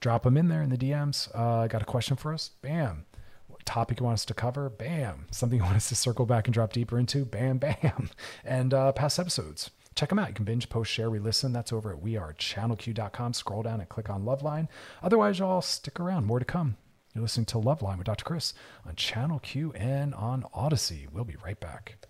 [0.01, 1.29] Drop them in there in the DMs.
[1.35, 2.51] Uh, got a question for us?
[2.61, 3.07] Bam.
[3.47, 4.69] What topic you want us to cover?
[4.69, 5.27] Bam.
[5.31, 7.25] Something you want us to circle back and drop deeper into?
[7.25, 8.11] Bam, bam.
[8.45, 10.29] And uh, past episodes check them out.
[10.29, 11.53] You can binge, post, share, re listen.
[11.53, 13.35] That's over at wearechannelq.com.
[13.35, 14.69] Scroll down and click on Loveline.
[15.03, 16.27] Otherwise, y'all stick around.
[16.27, 16.77] More to come.
[17.15, 18.25] You're listening to Loveline with Dr.
[18.25, 18.55] Chris
[18.87, 21.11] on Channel Q and on Audacy.
[21.13, 22.07] We'll be right back.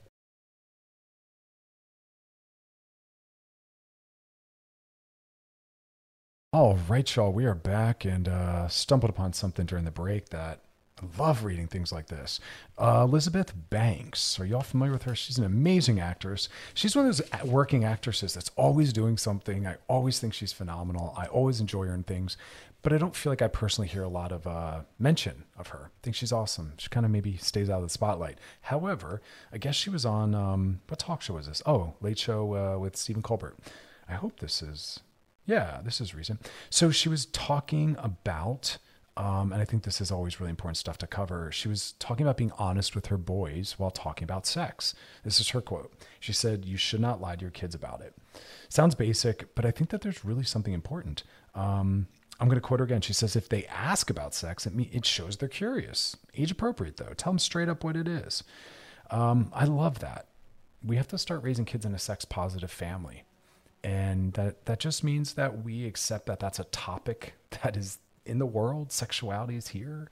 [6.54, 10.58] All right, y'all, we are back and uh, stumbled upon something during the break that
[11.00, 12.40] I love reading things like this.
[12.76, 15.14] Uh, Elizabeth Banks, are y'all familiar with her?
[15.14, 16.50] She's an amazing actress.
[16.74, 19.66] She's one of those working actresses that's always doing something.
[19.66, 21.14] I always think she's phenomenal.
[21.16, 22.36] I always enjoy her in things,
[22.82, 25.84] but I don't feel like I personally hear a lot of uh, mention of her.
[25.86, 26.74] I think she's awesome.
[26.76, 28.36] She kind of maybe stays out of the spotlight.
[28.60, 29.22] However,
[29.54, 31.62] I guess she was on um, what talk show was this?
[31.64, 33.56] Oh, Late Show uh, with Stephen Colbert.
[34.06, 35.00] I hope this is
[35.46, 36.48] yeah, this is recent.
[36.70, 38.78] So she was talking about,
[39.16, 41.50] um, and I think this is always really important stuff to cover.
[41.50, 44.94] She was talking about being honest with her boys while talking about sex.
[45.24, 45.92] This is her quote.
[46.20, 48.14] She said, You should not lie to your kids about it.
[48.68, 51.24] Sounds basic, but I think that there's really something important.
[51.54, 52.06] Um,
[52.40, 53.00] I'm going to quote her again.
[53.00, 56.16] She says, If they ask about sex, it, it shows they're curious.
[56.34, 57.14] Age appropriate, though.
[57.16, 58.44] Tell them straight up what it is.
[59.10, 60.28] Um, I love that.
[60.84, 63.24] We have to start raising kids in a sex positive family
[63.84, 68.38] and that that just means that we accept that that's a topic that is in
[68.38, 70.10] the world sexuality is here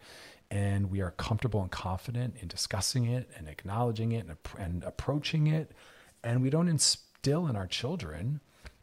[0.51, 5.47] and we are comfortable and confident in discussing it and acknowledging it and, and approaching
[5.47, 5.73] it
[6.25, 8.41] and we don't instill in our children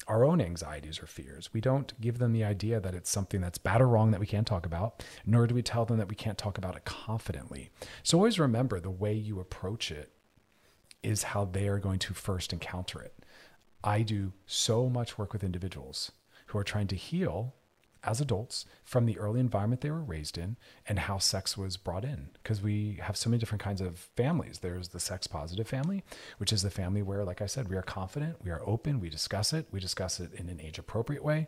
[0.08, 1.54] our own anxieties or fears.
[1.54, 4.26] We don't give them the idea that it's something that's bad or wrong that we
[4.26, 7.70] can't talk about, nor do we tell them that we can't talk about it confidently.
[8.04, 10.14] So always remember the way you approach it
[11.04, 13.14] is how they are going to first encounter it.
[13.84, 16.12] I do so much work with individuals
[16.48, 17.54] who are trying to heal
[18.04, 20.56] as adults from the early environment they were raised in
[20.88, 22.30] and how sex was brought in.
[22.42, 24.60] Because we have so many different kinds of families.
[24.60, 26.04] There's the sex positive family,
[26.38, 29.10] which is the family where, like I said, we are confident, we are open, we
[29.10, 31.48] discuss it, we discuss it in an age appropriate way.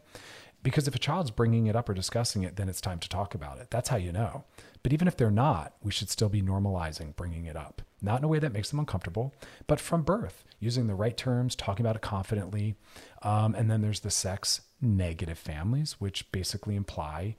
[0.61, 3.33] Because if a child's bringing it up or discussing it, then it's time to talk
[3.33, 3.69] about it.
[3.69, 4.43] That's how you know.
[4.83, 7.81] But even if they're not, we should still be normalizing bringing it up.
[8.01, 9.33] Not in a way that makes them uncomfortable,
[9.67, 12.75] but from birth, using the right terms, talking about it confidently.
[13.21, 17.35] Um, and then there's the sex negative families, which basically imply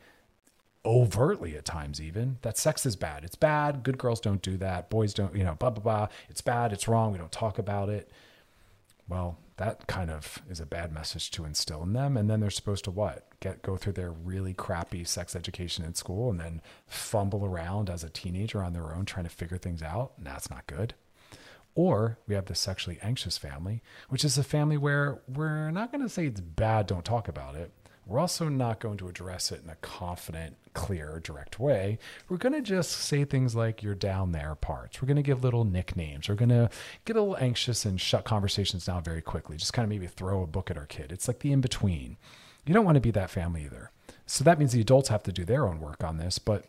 [0.84, 3.24] overtly at times even that sex is bad.
[3.24, 3.82] It's bad.
[3.82, 4.88] Good girls don't do that.
[4.88, 6.08] Boys don't, you know, blah, blah, blah.
[6.28, 6.72] It's bad.
[6.72, 7.12] It's wrong.
[7.12, 8.10] We don't talk about it.
[9.10, 12.16] Well, that kind of is a bad message to instill in them.
[12.16, 13.28] And then they're supposed to what?
[13.40, 18.04] Get go through their really crappy sex education in school and then fumble around as
[18.04, 20.12] a teenager on their own trying to figure things out.
[20.16, 20.94] And that's not good.
[21.74, 26.02] Or we have the sexually anxious family, which is a family where we're not going
[26.02, 27.72] to say it's bad, don't talk about it.
[28.06, 31.98] We're also not going to address it in a confident, clear, direct way.
[32.28, 35.00] We're going to just say things like, you're down there parts.
[35.00, 36.28] We're going to give little nicknames.
[36.28, 36.70] We're going to
[37.04, 39.56] get a little anxious and shut conversations down very quickly.
[39.56, 41.12] Just kind of maybe throw a book at our kid.
[41.12, 42.16] It's like the in between.
[42.66, 43.90] You don't want to be that family either.
[44.26, 46.66] So that means the adults have to do their own work on this, but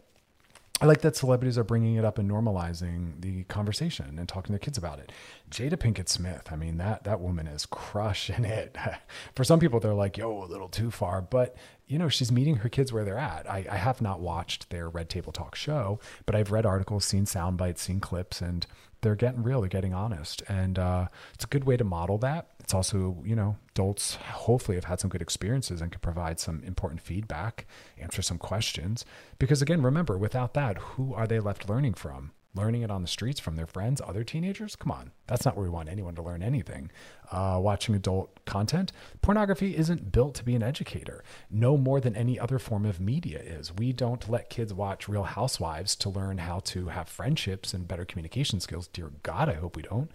[0.82, 4.52] I like that celebrities are bringing it up and normalizing the conversation and talking to
[4.54, 5.12] their kids about it.
[5.52, 8.76] Jada Pinkett Smith, I mean that that woman is crushing it.
[9.36, 11.56] For some people, they're like, "Yo, a little too far," but
[11.86, 13.48] you know, she's meeting her kids where they're at.
[13.48, 17.28] I, I have not watched their Red Table Talk show, but I've read articles, seen
[17.28, 18.66] sound bites, seen clips, and
[19.02, 19.62] they're getting real.
[19.62, 22.48] They're getting honest, and uh, it's a good way to model that.
[22.60, 26.64] It's also, you know, adults hopefully have had some good experiences and can provide some
[26.64, 27.66] important feedback,
[27.98, 29.04] answer some questions.
[29.40, 32.32] Because again, remember, without that, who are they left learning from?
[32.54, 34.76] Learning it on the streets from their friends, other teenagers?
[34.76, 36.92] Come on, that's not where we want anyone to learn anything.
[37.32, 38.92] Uh, watching adult content,
[39.22, 43.40] pornography isn't built to be an educator, no more than any other form of media
[43.40, 43.74] is.
[43.74, 48.04] We don't let kids watch Real Housewives to learn how to have friendships and better
[48.04, 48.88] communication skills.
[48.88, 50.12] Dear God, I hope we don't.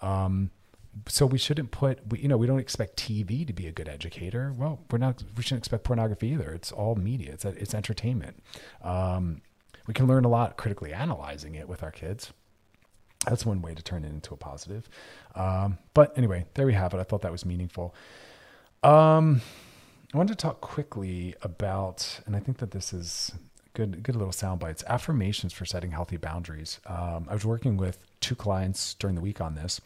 [0.00, 0.50] Um,
[1.06, 3.88] so we shouldn't put we, you know we don't expect tv to be a good
[3.88, 8.42] educator well we're not we shouldn't expect pornography either it's all media it's it's entertainment
[8.82, 9.40] um,
[9.88, 12.32] we can learn a lot critically analyzing it with our kids.
[13.26, 14.88] That's one way to turn it into a positive.
[15.34, 17.00] Um, but anyway there we have it.
[17.00, 17.94] I thought that was meaningful.
[18.84, 19.40] Um,
[20.14, 23.30] i wanted to talk quickly about and i think that this is
[23.74, 26.78] good good little sound bites affirmations for setting healthy boundaries.
[26.86, 29.80] Um, i was working with two clients during the week on this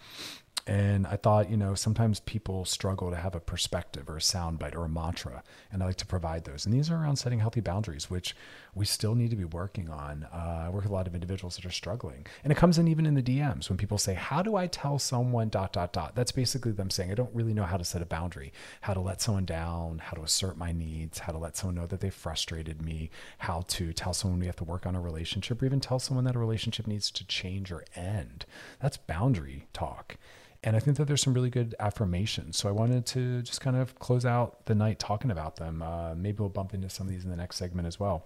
[0.66, 4.76] and I thought, you know, sometimes people struggle to have a perspective or a soundbite
[4.76, 5.42] or a mantra,
[5.72, 6.66] and I like to provide those.
[6.66, 8.36] And these are around setting healthy boundaries, which
[8.74, 10.26] we still need to be working on.
[10.32, 12.88] Uh, I work with a lot of individuals that are struggling, and it comes in
[12.88, 16.14] even in the DMs when people say, "How do I tell someone dot dot dot?"
[16.14, 19.00] That's basically them saying, "I don't really know how to set a boundary, how to
[19.00, 22.10] let someone down, how to assert my needs, how to let someone know that they
[22.10, 25.80] frustrated me, how to tell someone we have to work on a relationship, or even
[25.80, 28.46] tell someone that a relationship needs to change or end."
[28.80, 30.16] That's boundary talk.
[30.64, 32.56] And I think that there's some really good affirmations.
[32.56, 35.82] So I wanted to just kind of close out the night talking about them.
[35.82, 38.24] Uh, maybe we'll bump into some of these in the next segment as well.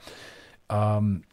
[0.69, 1.25] Um,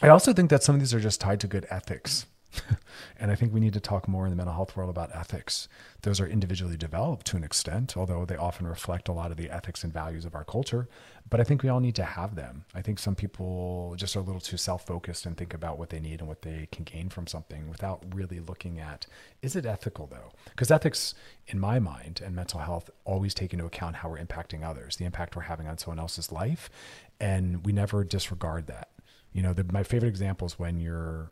[0.00, 2.26] I also think that some of these are just tied to good ethics.
[3.18, 5.68] and I think we need to talk more in the mental health world about ethics.
[6.02, 9.50] Those are individually developed to an extent, although they often reflect a lot of the
[9.50, 10.88] ethics and values of our culture.
[11.28, 12.64] But I think we all need to have them.
[12.74, 15.90] I think some people just are a little too self focused and think about what
[15.90, 19.06] they need and what they can gain from something without really looking at
[19.40, 20.32] is it ethical though?
[20.50, 21.14] Because ethics,
[21.46, 25.04] in my mind, and mental health always take into account how we're impacting others, the
[25.04, 26.70] impact we're having on someone else's life.
[27.18, 28.90] And we never disregard that.
[29.32, 31.30] You know, the, my favorite example is when you're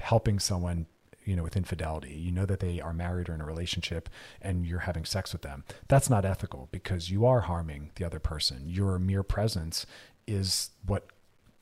[0.00, 0.86] helping someone
[1.24, 2.14] you know with infidelity.
[2.14, 4.08] You know that they are married or in a relationship
[4.40, 5.64] and you're having sex with them.
[5.88, 8.62] That's not ethical because you are harming the other person.
[8.66, 9.86] Your mere presence
[10.26, 11.06] is what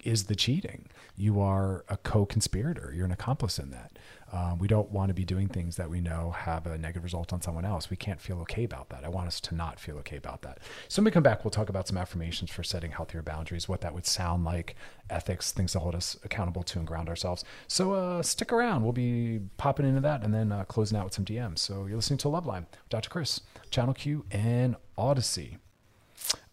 [0.09, 0.87] is the cheating
[1.17, 3.99] you are a co-conspirator you're an accomplice in that
[4.33, 7.33] um, we don't want to be doing things that we know have a negative result
[7.33, 7.89] on someone else.
[7.89, 9.05] We can't feel okay about that.
[9.05, 10.59] I want us to not feel okay about that.
[10.89, 13.81] So when we come back, we'll talk about some affirmations for setting healthier boundaries, what
[13.81, 14.77] that would sound like,
[15.09, 17.45] ethics, things to hold us accountable to and ground ourselves.
[17.69, 18.83] So uh, stick around.
[18.83, 21.61] We'll be popping into that and then uh, closing out with some DMs.
[21.61, 23.09] So you're listening to Loveline, Dr.
[23.09, 23.41] Chris,
[23.71, 25.57] Channel Q, and Audacy.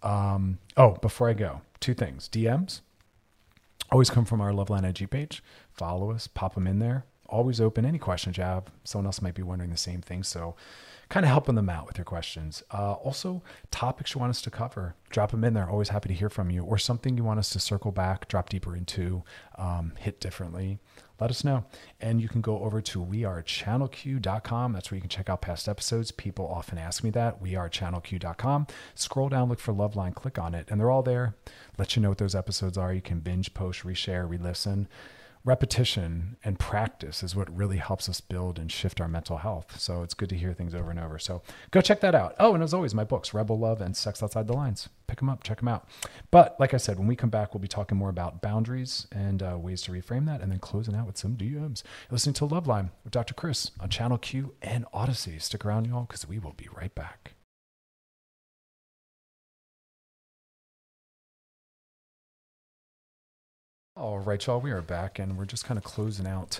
[0.02, 2.30] Um, oh, before I go, two things.
[2.30, 2.82] DMs
[3.96, 5.42] always come from our Loveline IG page.
[5.72, 8.66] Follow us, pop them in there always open any questions you have.
[8.84, 10.24] Someone else might be wondering the same thing.
[10.24, 10.56] So,
[11.10, 12.64] kind of helping them out with your questions.
[12.74, 15.70] Uh, also, topics you want us to cover, drop them in there.
[15.70, 18.50] Always happy to hear from you, or something you want us to circle back, drop
[18.50, 19.24] deeper into,
[19.58, 20.80] um, hit differently.
[21.20, 21.66] Let us know.
[22.02, 24.74] And you can go over to wearechannelq.com.
[24.74, 26.12] That's where you can check out past episodes.
[26.12, 27.42] People often ask me that.
[27.42, 28.68] Wearechannelq.com.
[28.96, 31.36] Scroll down, look for Loveline, click on it, and they're all there.
[31.78, 32.94] Let you know what those episodes are.
[32.94, 34.88] You can binge, post, reshare, re listen
[35.46, 39.80] repetition and practice is what really helps us build and shift our mental health.
[39.80, 41.20] So it's good to hear things over and over.
[41.20, 42.36] So go check that out.
[42.40, 44.90] Oh, and as always, my books, Rebel Love and Sex Outside the Lines.
[45.08, 45.88] Pick them up, check them out.
[46.32, 49.44] But like I said, when we come back, we'll be talking more about boundaries and
[49.44, 51.84] uh, ways to reframe that, and then closing out with some DMs.
[52.10, 53.36] You're listening to Loveline with Dr.
[53.36, 55.40] Chris on Channel Q and Audacy.
[55.40, 57.34] Stick around, y'all, because we will be right back.
[63.98, 66.60] All right, y'all, we are back and we're just kind of closing out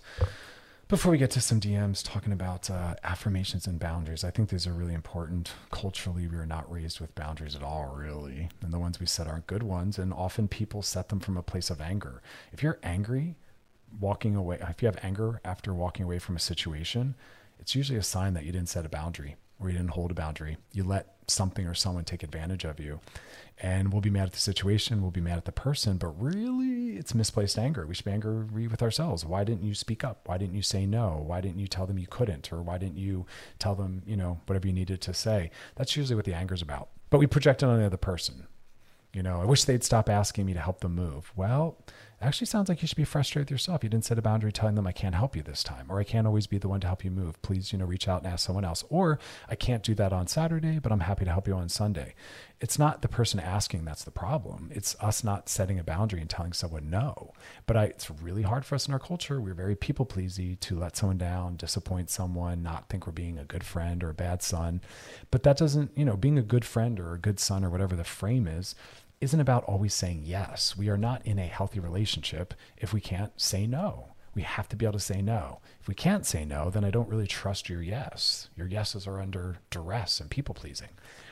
[0.88, 4.24] before we get to some DMs talking about uh, affirmations and boundaries.
[4.24, 5.52] I think these are really important.
[5.70, 8.48] Culturally, we are not raised with boundaries at all, really.
[8.62, 10.00] And the ones we set aren't good ones.
[10.00, 12.22] And often people set them from a place of anger.
[12.54, 13.36] If you're angry,
[14.00, 17.16] walking away, if you have anger after walking away from a situation,
[17.60, 20.16] it's usually a sign that you didn't set a boundary or you didn't hold a
[20.16, 20.56] boundary.
[20.72, 23.02] You let something or someone take advantage of you
[23.62, 26.98] and we'll be mad at the situation, we'll be mad at the person, but really
[26.98, 27.86] it's misplaced anger.
[27.86, 29.26] We should be angry with ourselves.
[29.26, 30.28] Why didn't you speak up?
[30.28, 31.24] Why didn't you say no?
[31.26, 32.52] Why didn't you tell them you couldn't?
[32.52, 33.26] Or why didn't you
[33.60, 35.52] tell them, you know, whatever you needed to say?
[35.76, 36.90] That's usually what the anger is about.
[37.10, 38.48] But we project it on the other person.
[39.14, 41.32] You know, I wish they'd stop asking me to help them move.
[41.38, 41.78] Well,
[42.22, 43.84] actually sounds like you should be frustrated with yourself.
[43.84, 46.04] You didn't set a boundary telling them I can't help you this time, or I
[46.04, 47.42] can't always be the one to help you move.
[47.42, 48.84] Please, you know, reach out and ask someone else.
[48.90, 52.16] Or I can't do that on Saturday, but I'm happy to help you on Sunday.
[52.62, 54.70] It's not the person asking that's the problem.
[54.74, 57.34] It's us not setting a boundary and telling someone no.
[57.66, 59.42] But I, it's really hard for us in our culture.
[59.42, 63.44] We're very people pleasy to let someone down, disappoint someone, not think we're being a
[63.44, 64.80] good friend or a bad son.
[65.32, 67.96] But that doesn't, you know, being a good friend or a good son or whatever
[67.96, 68.74] the frame is
[69.26, 70.78] isn't about always saying yes.
[70.78, 74.14] We are not in a healthy relationship if we can't say no.
[74.36, 75.62] We have to be able to say no.
[75.82, 78.50] If we can't say no, then I don't really trust your yes.
[78.56, 80.90] Your yeses are under duress and people pleasing.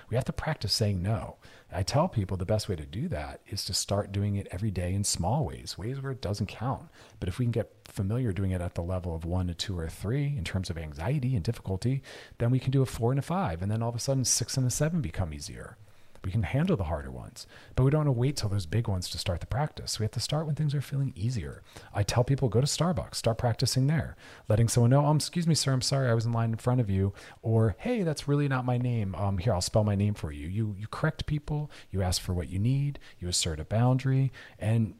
[0.10, 1.36] We have to practice saying no.
[1.72, 4.72] I tell people the best way to do that is to start doing it every
[4.72, 6.89] day in small ways, ways where it doesn't count.
[7.20, 9.78] But if we can get familiar doing it at the level of one to two
[9.78, 12.02] or three in terms of anxiety and difficulty,
[12.39, 13.62] then we can do a four and a five.
[13.62, 15.78] And then all of a sudden, six and a seven become easier.
[16.24, 17.46] We can handle the harder ones,
[17.76, 20.00] but we don't want to wait till those big ones to start the practice.
[20.00, 21.64] We have to start when things are feeling easier.
[21.94, 24.16] I tell people go to Starbucks, start practicing there,
[24.48, 26.80] letting someone know, um, excuse me, sir, I'm sorry, I was in line in front
[26.80, 29.16] of you, or hey, that's really not my name.
[29.16, 30.48] Um, here, I'll spell my name for you.
[30.48, 34.96] You you correct people, you ask for what you need, you assert a boundary, and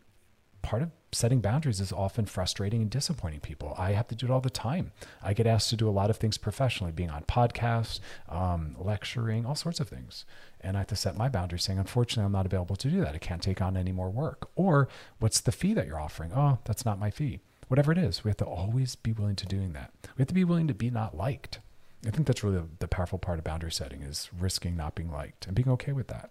[0.62, 3.76] part of setting boundaries is often frustrating and disappointing people.
[3.78, 4.92] I have to do it all the time.
[5.22, 9.46] I get asked to do a lot of things professionally, being on podcasts, um, lecturing,
[9.46, 10.26] all sorts of things.
[10.64, 13.16] And I have to set my boundaries saying, unfortunately, I'm not available to do that.
[13.16, 14.49] I can't take on any more work.
[14.55, 14.88] Or
[15.20, 16.32] what's the fee that you're offering?
[16.34, 17.39] Oh, that's not my fee.
[17.68, 19.91] Whatever it is, we have to always be willing to doing that.
[20.16, 21.59] We have to be willing to be not liked.
[22.05, 25.47] I think that's really the powerful part of boundary setting is risking not being liked
[25.47, 26.30] and being okay with that.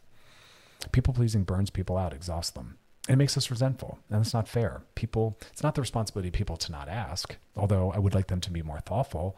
[0.93, 2.79] People pleasing burns people out, exhausts them
[3.09, 6.57] it makes us resentful and it's not fair people it's not the responsibility of people
[6.57, 9.37] to not ask although i would like them to be more thoughtful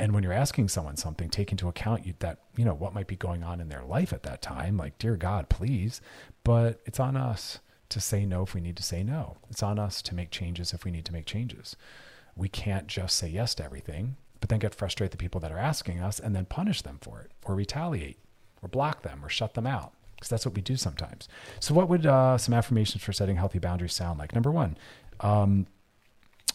[0.00, 3.06] and when you're asking someone something take into account you, that you know what might
[3.06, 6.00] be going on in their life at that time like dear god please
[6.42, 9.78] but it's on us to say no if we need to say no it's on
[9.78, 11.76] us to make changes if we need to make changes
[12.34, 15.58] we can't just say yes to everything but then get frustrated the people that are
[15.58, 18.18] asking us and then punish them for it or retaliate
[18.62, 21.28] or block them or shut them out because that's what we do sometimes.
[21.60, 24.34] So, what would uh, some affirmations for setting healthy boundaries sound like?
[24.34, 24.76] Number one,
[25.20, 25.66] um,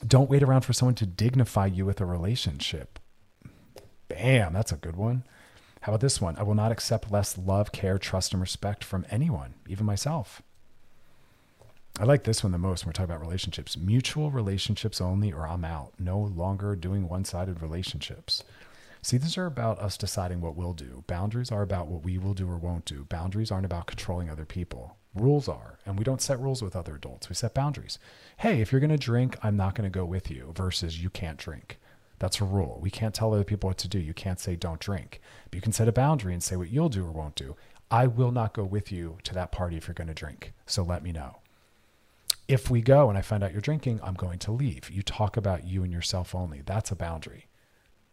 [0.08, 3.00] don't wait around for someone to dignify you with a relationship.
[4.08, 5.24] Bam, that's a good one.
[5.82, 6.36] How about this one?
[6.38, 10.42] I will not accept less love, care, trust, and respect from anyone, even myself.
[12.00, 13.78] I like this one the most when we're talking about relationships.
[13.78, 15.94] Mutual relationships only, or I'm out.
[16.00, 18.44] No longer doing one sided relationships.
[19.02, 21.04] See, these are about us deciding what we'll do.
[21.06, 23.06] Boundaries are about what we will do or won't do.
[23.06, 24.98] Boundaries aren't about controlling other people.
[25.14, 27.30] Rules are, and we don't set rules with other adults.
[27.30, 28.00] We set boundaries.
[28.38, 31.12] Hey, if you're going to drink, I'm not going to go with you, versus you
[31.12, 31.78] can't drink.
[32.20, 32.80] That's a rule.
[32.82, 34.00] We can't tell other people what to do.
[34.00, 35.22] You can't say don't drink.
[35.50, 37.56] But you can set a boundary and say what you'll do or won't do.
[37.92, 40.54] I will not go with you to that party if you're going to drink.
[40.66, 41.38] So let me know.
[42.48, 44.90] If we go and I find out you're drinking, I'm going to leave.
[44.90, 46.62] You talk about you and yourself only.
[46.66, 47.48] That's a boundary.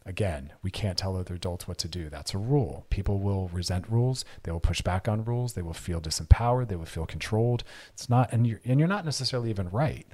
[0.05, 2.09] Again, we can't tell other adults what to do.
[2.09, 2.87] That's a rule.
[2.91, 4.25] People will resent rules.
[4.43, 5.53] They will push back on rules.
[5.53, 6.69] They will feel disempowered.
[6.69, 7.63] They will feel controlled.
[7.93, 10.07] It's not, and you're, and you're not necessarily even right.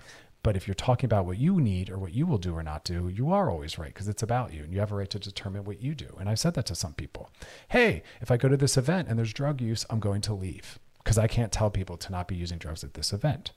[0.42, 2.84] But if you're talking about what you need or what you will do or not
[2.84, 5.18] do, you are always right because it's about you and you have a right to
[5.18, 6.16] determine what you do.
[6.18, 7.30] And I've said that to some people.
[7.68, 10.78] Hey, if I go to this event and there's drug use, I'm going to leave
[10.98, 13.52] because I can't tell people to not be using drugs at this event.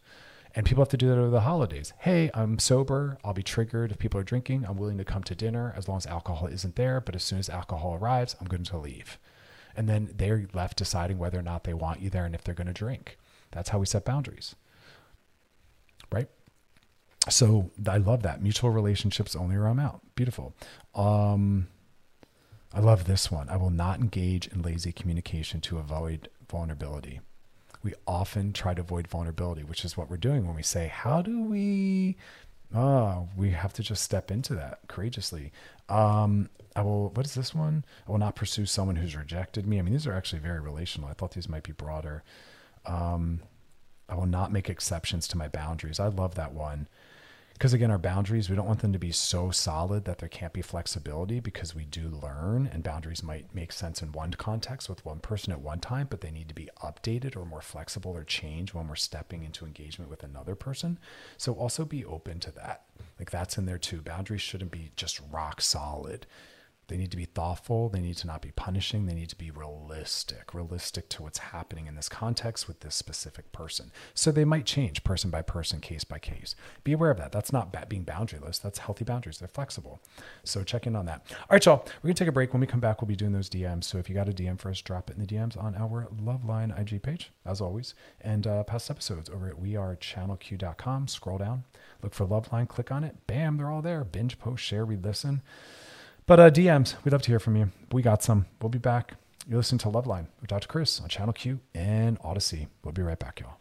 [0.53, 1.93] And people have to do that over the holidays.
[1.99, 3.17] Hey, I'm sober.
[3.23, 4.65] I'll be triggered if people are drinking.
[4.67, 6.99] I'm willing to come to dinner as long as alcohol isn't there.
[6.99, 9.17] But as soon as alcohol arrives, I'm going to leave.
[9.77, 12.53] And then they're left deciding whether or not they want you there and if they're
[12.53, 13.17] going to drink.
[13.51, 14.55] That's how we set boundaries.
[16.11, 16.27] Right?
[17.29, 18.41] So I love that.
[18.41, 20.01] Mutual relationships only where I'm out.
[20.15, 20.53] Beautiful.
[20.95, 21.67] Um,
[22.73, 23.47] I love this one.
[23.49, 27.21] I will not engage in lazy communication to avoid vulnerability.
[27.83, 31.21] We often try to avoid vulnerability, which is what we're doing when we say, How
[31.21, 32.15] do we?
[32.73, 35.51] Oh, we have to just step into that courageously.
[35.89, 37.83] Um, I will, what is this one?
[38.07, 39.77] I will not pursue someone who's rejected me.
[39.77, 41.09] I mean, these are actually very relational.
[41.09, 42.23] I thought these might be broader.
[42.85, 43.41] Um,
[44.07, 45.99] I will not make exceptions to my boundaries.
[45.99, 46.87] I love that one
[47.61, 50.51] because again our boundaries we don't want them to be so solid that there can't
[50.51, 55.05] be flexibility because we do learn and boundaries might make sense in one context with
[55.05, 58.23] one person at one time but they need to be updated or more flexible or
[58.23, 60.97] change when we're stepping into engagement with another person.
[61.37, 62.85] So also be open to that.
[63.19, 64.01] Like that's in there too.
[64.01, 66.25] Boundaries shouldn't be just rock solid
[66.91, 67.87] they need to be thoughtful.
[67.87, 69.05] They need to not be punishing.
[69.05, 73.53] They need to be realistic, realistic to what's happening in this context with this specific
[73.53, 73.93] person.
[74.13, 76.53] So they might change person by person, case by case.
[76.83, 77.31] Be aware of that.
[77.31, 78.61] That's not being boundaryless.
[78.61, 79.37] That's healthy boundaries.
[79.37, 80.01] They're flexible.
[80.43, 81.21] So check in on that.
[81.31, 81.85] All right, y'all.
[82.03, 82.51] We're going to take a break.
[82.51, 83.85] When we come back, we'll be doing those DMs.
[83.85, 86.09] So if you got a DM for us, drop it in the DMs on our
[86.21, 87.93] Loveline IG page, as always.
[88.19, 91.07] And uh, past episodes over at wearechannelq.com.
[91.07, 91.63] Scroll down,
[92.03, 93.15] look for Loveline, click on it.
[93.27, 94.03] Bam, they're all there.
[94.03, 95.41] Binge, post, share, re listen.
[96.25, 97.71] But uh, DMs, we'd love to hear from you.
[97.91, 98.45] We got some.
[98.61, 99.15] We'll be back.
[99.47, 100.67] You're listening to Loveline with Dr.
[100.67, 102.67] Chris on Channel Q and Audacy.
[102.83, 103.60] We'll be right back, y'all.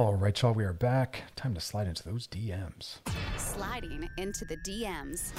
[0.00, 1.24] All right, y'all, we are back.
[1.36, 3.00] Time to slide into those DMs.
[3.36, 5.30] Sliding into the DMs.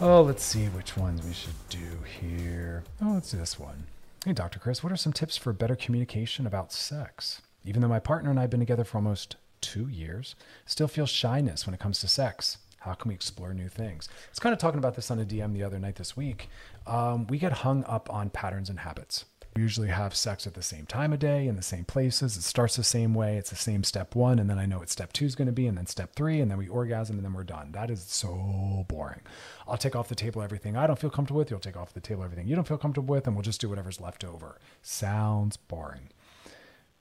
[0.00, 2.84] Oh, let's see which ones we should do here.
[3.02, 3.82] Oh, let's do this one.
[4.24, 4.60] Hey, Dr.
[4.60, 7.42] Chris, what are some tips for better communication about sex?
[7.64, 11.04] Even though my partner and I have been together for almost two years, still feel
[11.04, 12.58] shyness when it comes to sex.
[12.78, 14.08] How can we explore new things?
[14.12, 16.48] I was kind of talking about this on a DM the other night this week.
[16.86, 19.24] Um, we get hung up on patterns and habits.
[19.54, 22.36] We usually have sex at the same time of day in the same places.
[22.36, 23.36] It starts the same way.
[23.36, 25.52] It's the same step one, and then I know what step two is going to
[25.52, 27.70] be, and then step three, and then we orgasm, and then we're done.
[27.70, 29.20] That is so boring.
[29.68, 31.52] I'll take off the table everything I don't feel comfortable with.
[31.52, 33.68] You'll take off the table everything you don't feel comfortable with, and we'll just do
[33.68, 34.58] whatever's left over.
[34.82, 36.08] Sounds boring.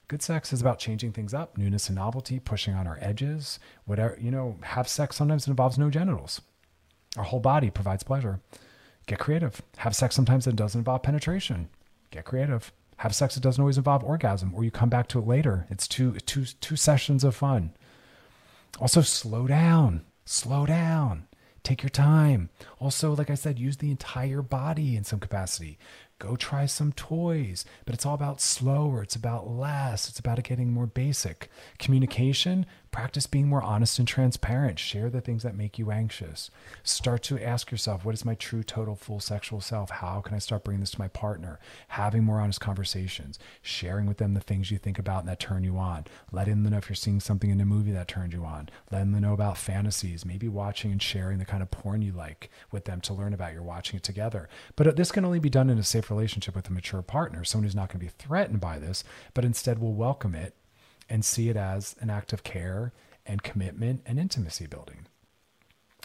[0.07, 3.57] Good sex is about changing things up, newness and novelty, pushing on our edges.
[3.85, 6.39] Whatever, you know, have sex sometimes involves no genitals.
[7.17, 8.41] Our whole body provides pleasure.
[9.07, 9.63] Get creative.
[9.77, 11.69] Have sex sometimes that doesn't involve penetration.
[12.13, 12.71] Get creative.
[12.97, 15.65] Have sex that doesn't always involve orgasm, or you come back to it later.
[15.71, 17.73] It's two, two, two sessions of fun.
[18.79, 20.05] Also, slow down.
[20.23, 21.25] Slow down.
[21.63, 22.51] Take your time.
[22.79, 25.79] Also, like I said, use the entire body in some capacity.
[26.19, 29.01] Go try some toys, but it's all about slower.
[29.01, 30.07] It's about less.
[30.07, 31.49] It's about getting more basic.
[31.79, 34.79] Communication, practice being more honest and transparent.
[34.79, 36.49] Share the things that make you anxious.
[36.83, 39.89] Start to ask yourself, what is my true, total, full sexual self?
[39.89, 41.59] How can I start bringing this to my partner?
[41.89, 45.63] Having more honest conversations, sharing with them the things you think about and that turn
[45.63, 46.05] you on.
[46.31, 48.69] Letting them know if you're seeing something in a movie that turned you on.
[48.91, 52.51] Letting them know about fantasies, maybe watching and sharing the kind of porn you like
[52.71, 53.53] with them to learn about.
[53.53, 54.47] You're watching it together.
[54.75, 57.43] But uh, this can only be done in a safe relationship with a mature partner,
[57.43, 60.53] someone who's not going to be threatened by this, but instead will welcome it
[61.09, 62.93] and see it as an act of care
[63.25, 65.07] and commitment and intimacy building.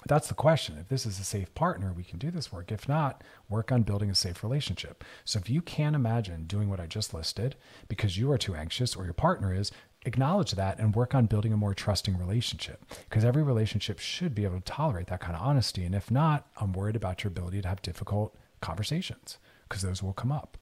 [0.07, 0.79] That's the question.
[0.79, 2.71] If this is a safe partner, we can do this work.
[2.71, 5.03] If not, work on building a safe relationship.
[5.25, 7.57] So if you can't imagine doing what I just listed
[7.89, 9.73] because you are too anxious or your partner is,
[10.07, 14.45] acknowledge that and work on building a more trusting relationship because every relationship should be
[14.45, 15.85] able to tolerate that kind of honesty.
[15.85, 19.39] And if not, I'm worried about your ability to have difficult conversations
[19.69, 20.57] because those will come up.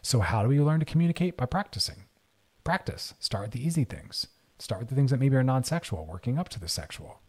[0.00, 1.36] So, how do we learn to communicate?
[1.36, 2.04] By practicing.
[2.64, 3.14] Practice.
[3.18, 4.28] Start with the easy things.
[4.58, 7.20] Start with the things that maybe are non sexual, working up to the sexual.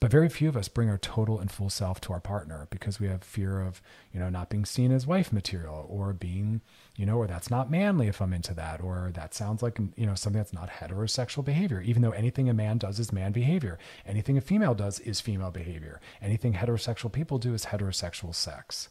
[0.00, 2.98] But very few of us bring our total and full self to our partner because
[2.98, 3.82] we have fear of,
[4.14, 6.62] you know, not being seen as wife material or being,
[6.96, 10.06] you know, or that's not manly if I'm into that, or that sounds like, you
[10.06, 13.78] know, something that's not heterosexual behavior, even though anything a man does is man behavior.
[14.06, 16.00] Anything a female does is female behavior.
[16.22, 18.88] Anything heterosexual people do is heterosexual sex.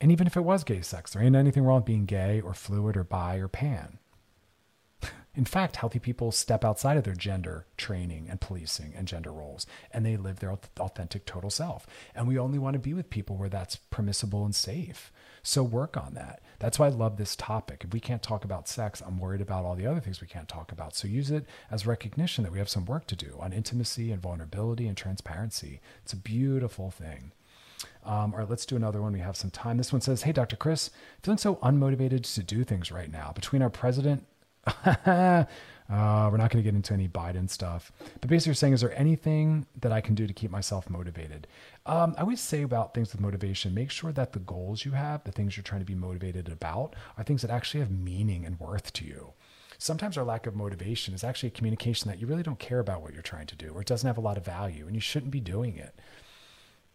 [0.00, 2.54] And even if it was gay sex, there ain't anything wrong with being gay or
[2.54, 3.98] fluid or bi or pan.
[5.34, 9.66] In fact, healthy people step outside of their gender training and policing and gender roles,
[9.90, 11.86] and they live their authentic total self.
[12.14, 15.10] And we only want to be with people where that's permissible and safe.
[15.42, 16.42] So work on that.
[16.58, 17.82] That's why I love this topic.
[17.82, 20.48] If we can't talk about sex, I'm worried about all the other things we can't
[20.48, 20.94] talk about.
[20.94, 24.20] So use it as recognition that we have some work to do on intimacy and
[24.20, 25.80] vulnerability and transparency.
[26.04, 27.32] It's a beautiful thing.
[28.04, 29.12] Um, all right, let's do another one.
[29.12, 29.78] We have some time.
[29.78, 30.56] This one says, Hey, Dr.
[30.56, 30.90] Chris,
[31.22, 33.32] feeling so unmotivated to do things right now.
[33.32, 34.24] Between our president
[34.96, 35.44] uh,
[35.88, 37.92] we're not going to get into any Biden stuff.
[38.20, 41.46] But basically, you're saying, is there anything that I can do to keep myself motivated?
[41.86, 45.24] Um, I always say about things with motivation, make sure that the goals you have,
[45.24, 48.58] the things you're trying to be motivated about, are things that actually have meaning and
[48.60, 49.32] worth to you.
[49.78, 53.02] Sometimes our lack of motivation is actually a communication that you really don't care about
[53.02, 55.00] what you're trying to do, or it doesn't have a lot of value, and you
[55.00, 55.98] shouldn't be doing it.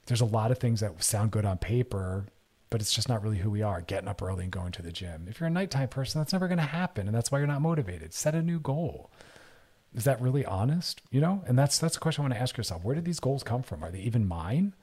[0.05, 2.28] There's a lot of things that sound good on paper
[2.70, 4.91] but it's just not really who we are getting up early and going to the
[4.91, 5.28] gym.
[5.30, 7.07] If you're a nighttime person, that's never going to happen.
[7.07, 8.13] And that's why you're not motivated.
[8.13, 9.11] Set a new goal.
[9.95, 11.01] Is that really honest?
[11.11, 12.84] You know, and that's that's a question I want to ask yourself.
[12.84, 13.84] Where did these goals come from?
[13.84, 14.76] Are they even mine?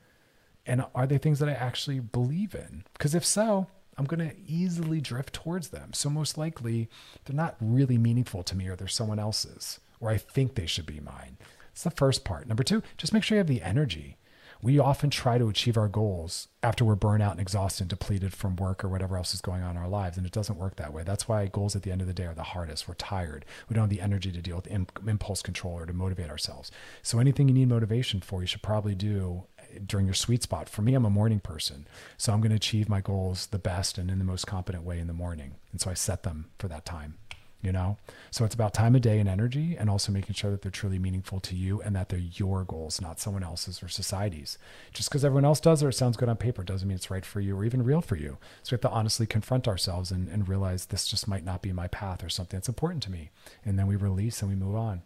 [0.65, 2.85] And are they things that I actually believe in?
[2.93, 3.67] Because if so,
[3.97, 5.93] I'm going to easily drift towards them.
[5.93, 6.89] So most likely
[7.23, 10.85] they're not really meaningful to me or they're someone else's or I think they should
[10.85, 11.37] be mine.
[11.71, 12.47] It's the first part.
[12.47, 14.17] Number two, just make sure you have the energy
[14.65, 18.33] we often try to achieve our goals after we're burnt out and exhausted and depleted
[18.33, 20.17] from work or whatever else is going on in our lives.
[20.17, 21.03] And it doesn't work that way.
[21.03, 22.87] That's why goals at the end of the day are the hardest.
[22.87, 23.45] We're tired.
[23.69, 24.65] We don't have the energy to deal with
[25.07, 26.71] impulse control or to motivate ourselves.
[27.03, 29.43] So anything you need motivation for, you should probably do
[29.85, 30.67] during your sweet spot.
[30.67, 31.87] For me, I'm a morning person.
[32.17, 34.97] So I'm going to achieve my goals the best and in the most competent way
[34.97, 35.57] in the morning.
[35.73, 37.19] And so I set them for that time
[37.61, 37.97] you know?
[38.31, 40.99] So it's about time of day and energy and also making sure that they're truly
[40.99, 44.57] meaningful to you and that they're your goals, not someone else's or society's.
[44.93, 47.25] Just because everyone else does or it sounds good on paper doesn't mean it's right
[47.25, 48.37] for you or even real for you.
[48.63, 51.71] So we have to honestly confront ourselves and, and realize this just might not be
[51.71, 53.31] my path or something that's important to me.
[53.63, 55.01] And then we release and we move on.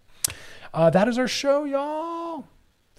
[0.74, 2.45] Uh, that is our show, y'all.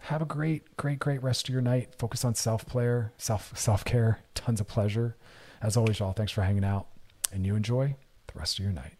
[0.05, 1.95] Have a great, great, great rest of your night.
[1.99, 5.17] Focus on self player, self self care, tons of pleasure.
[5.63, 6.87] As always, y'all, thanks for hanging out
[7.33, 7.97] and you enjoy
[8.33, 9.00] the rest of your night.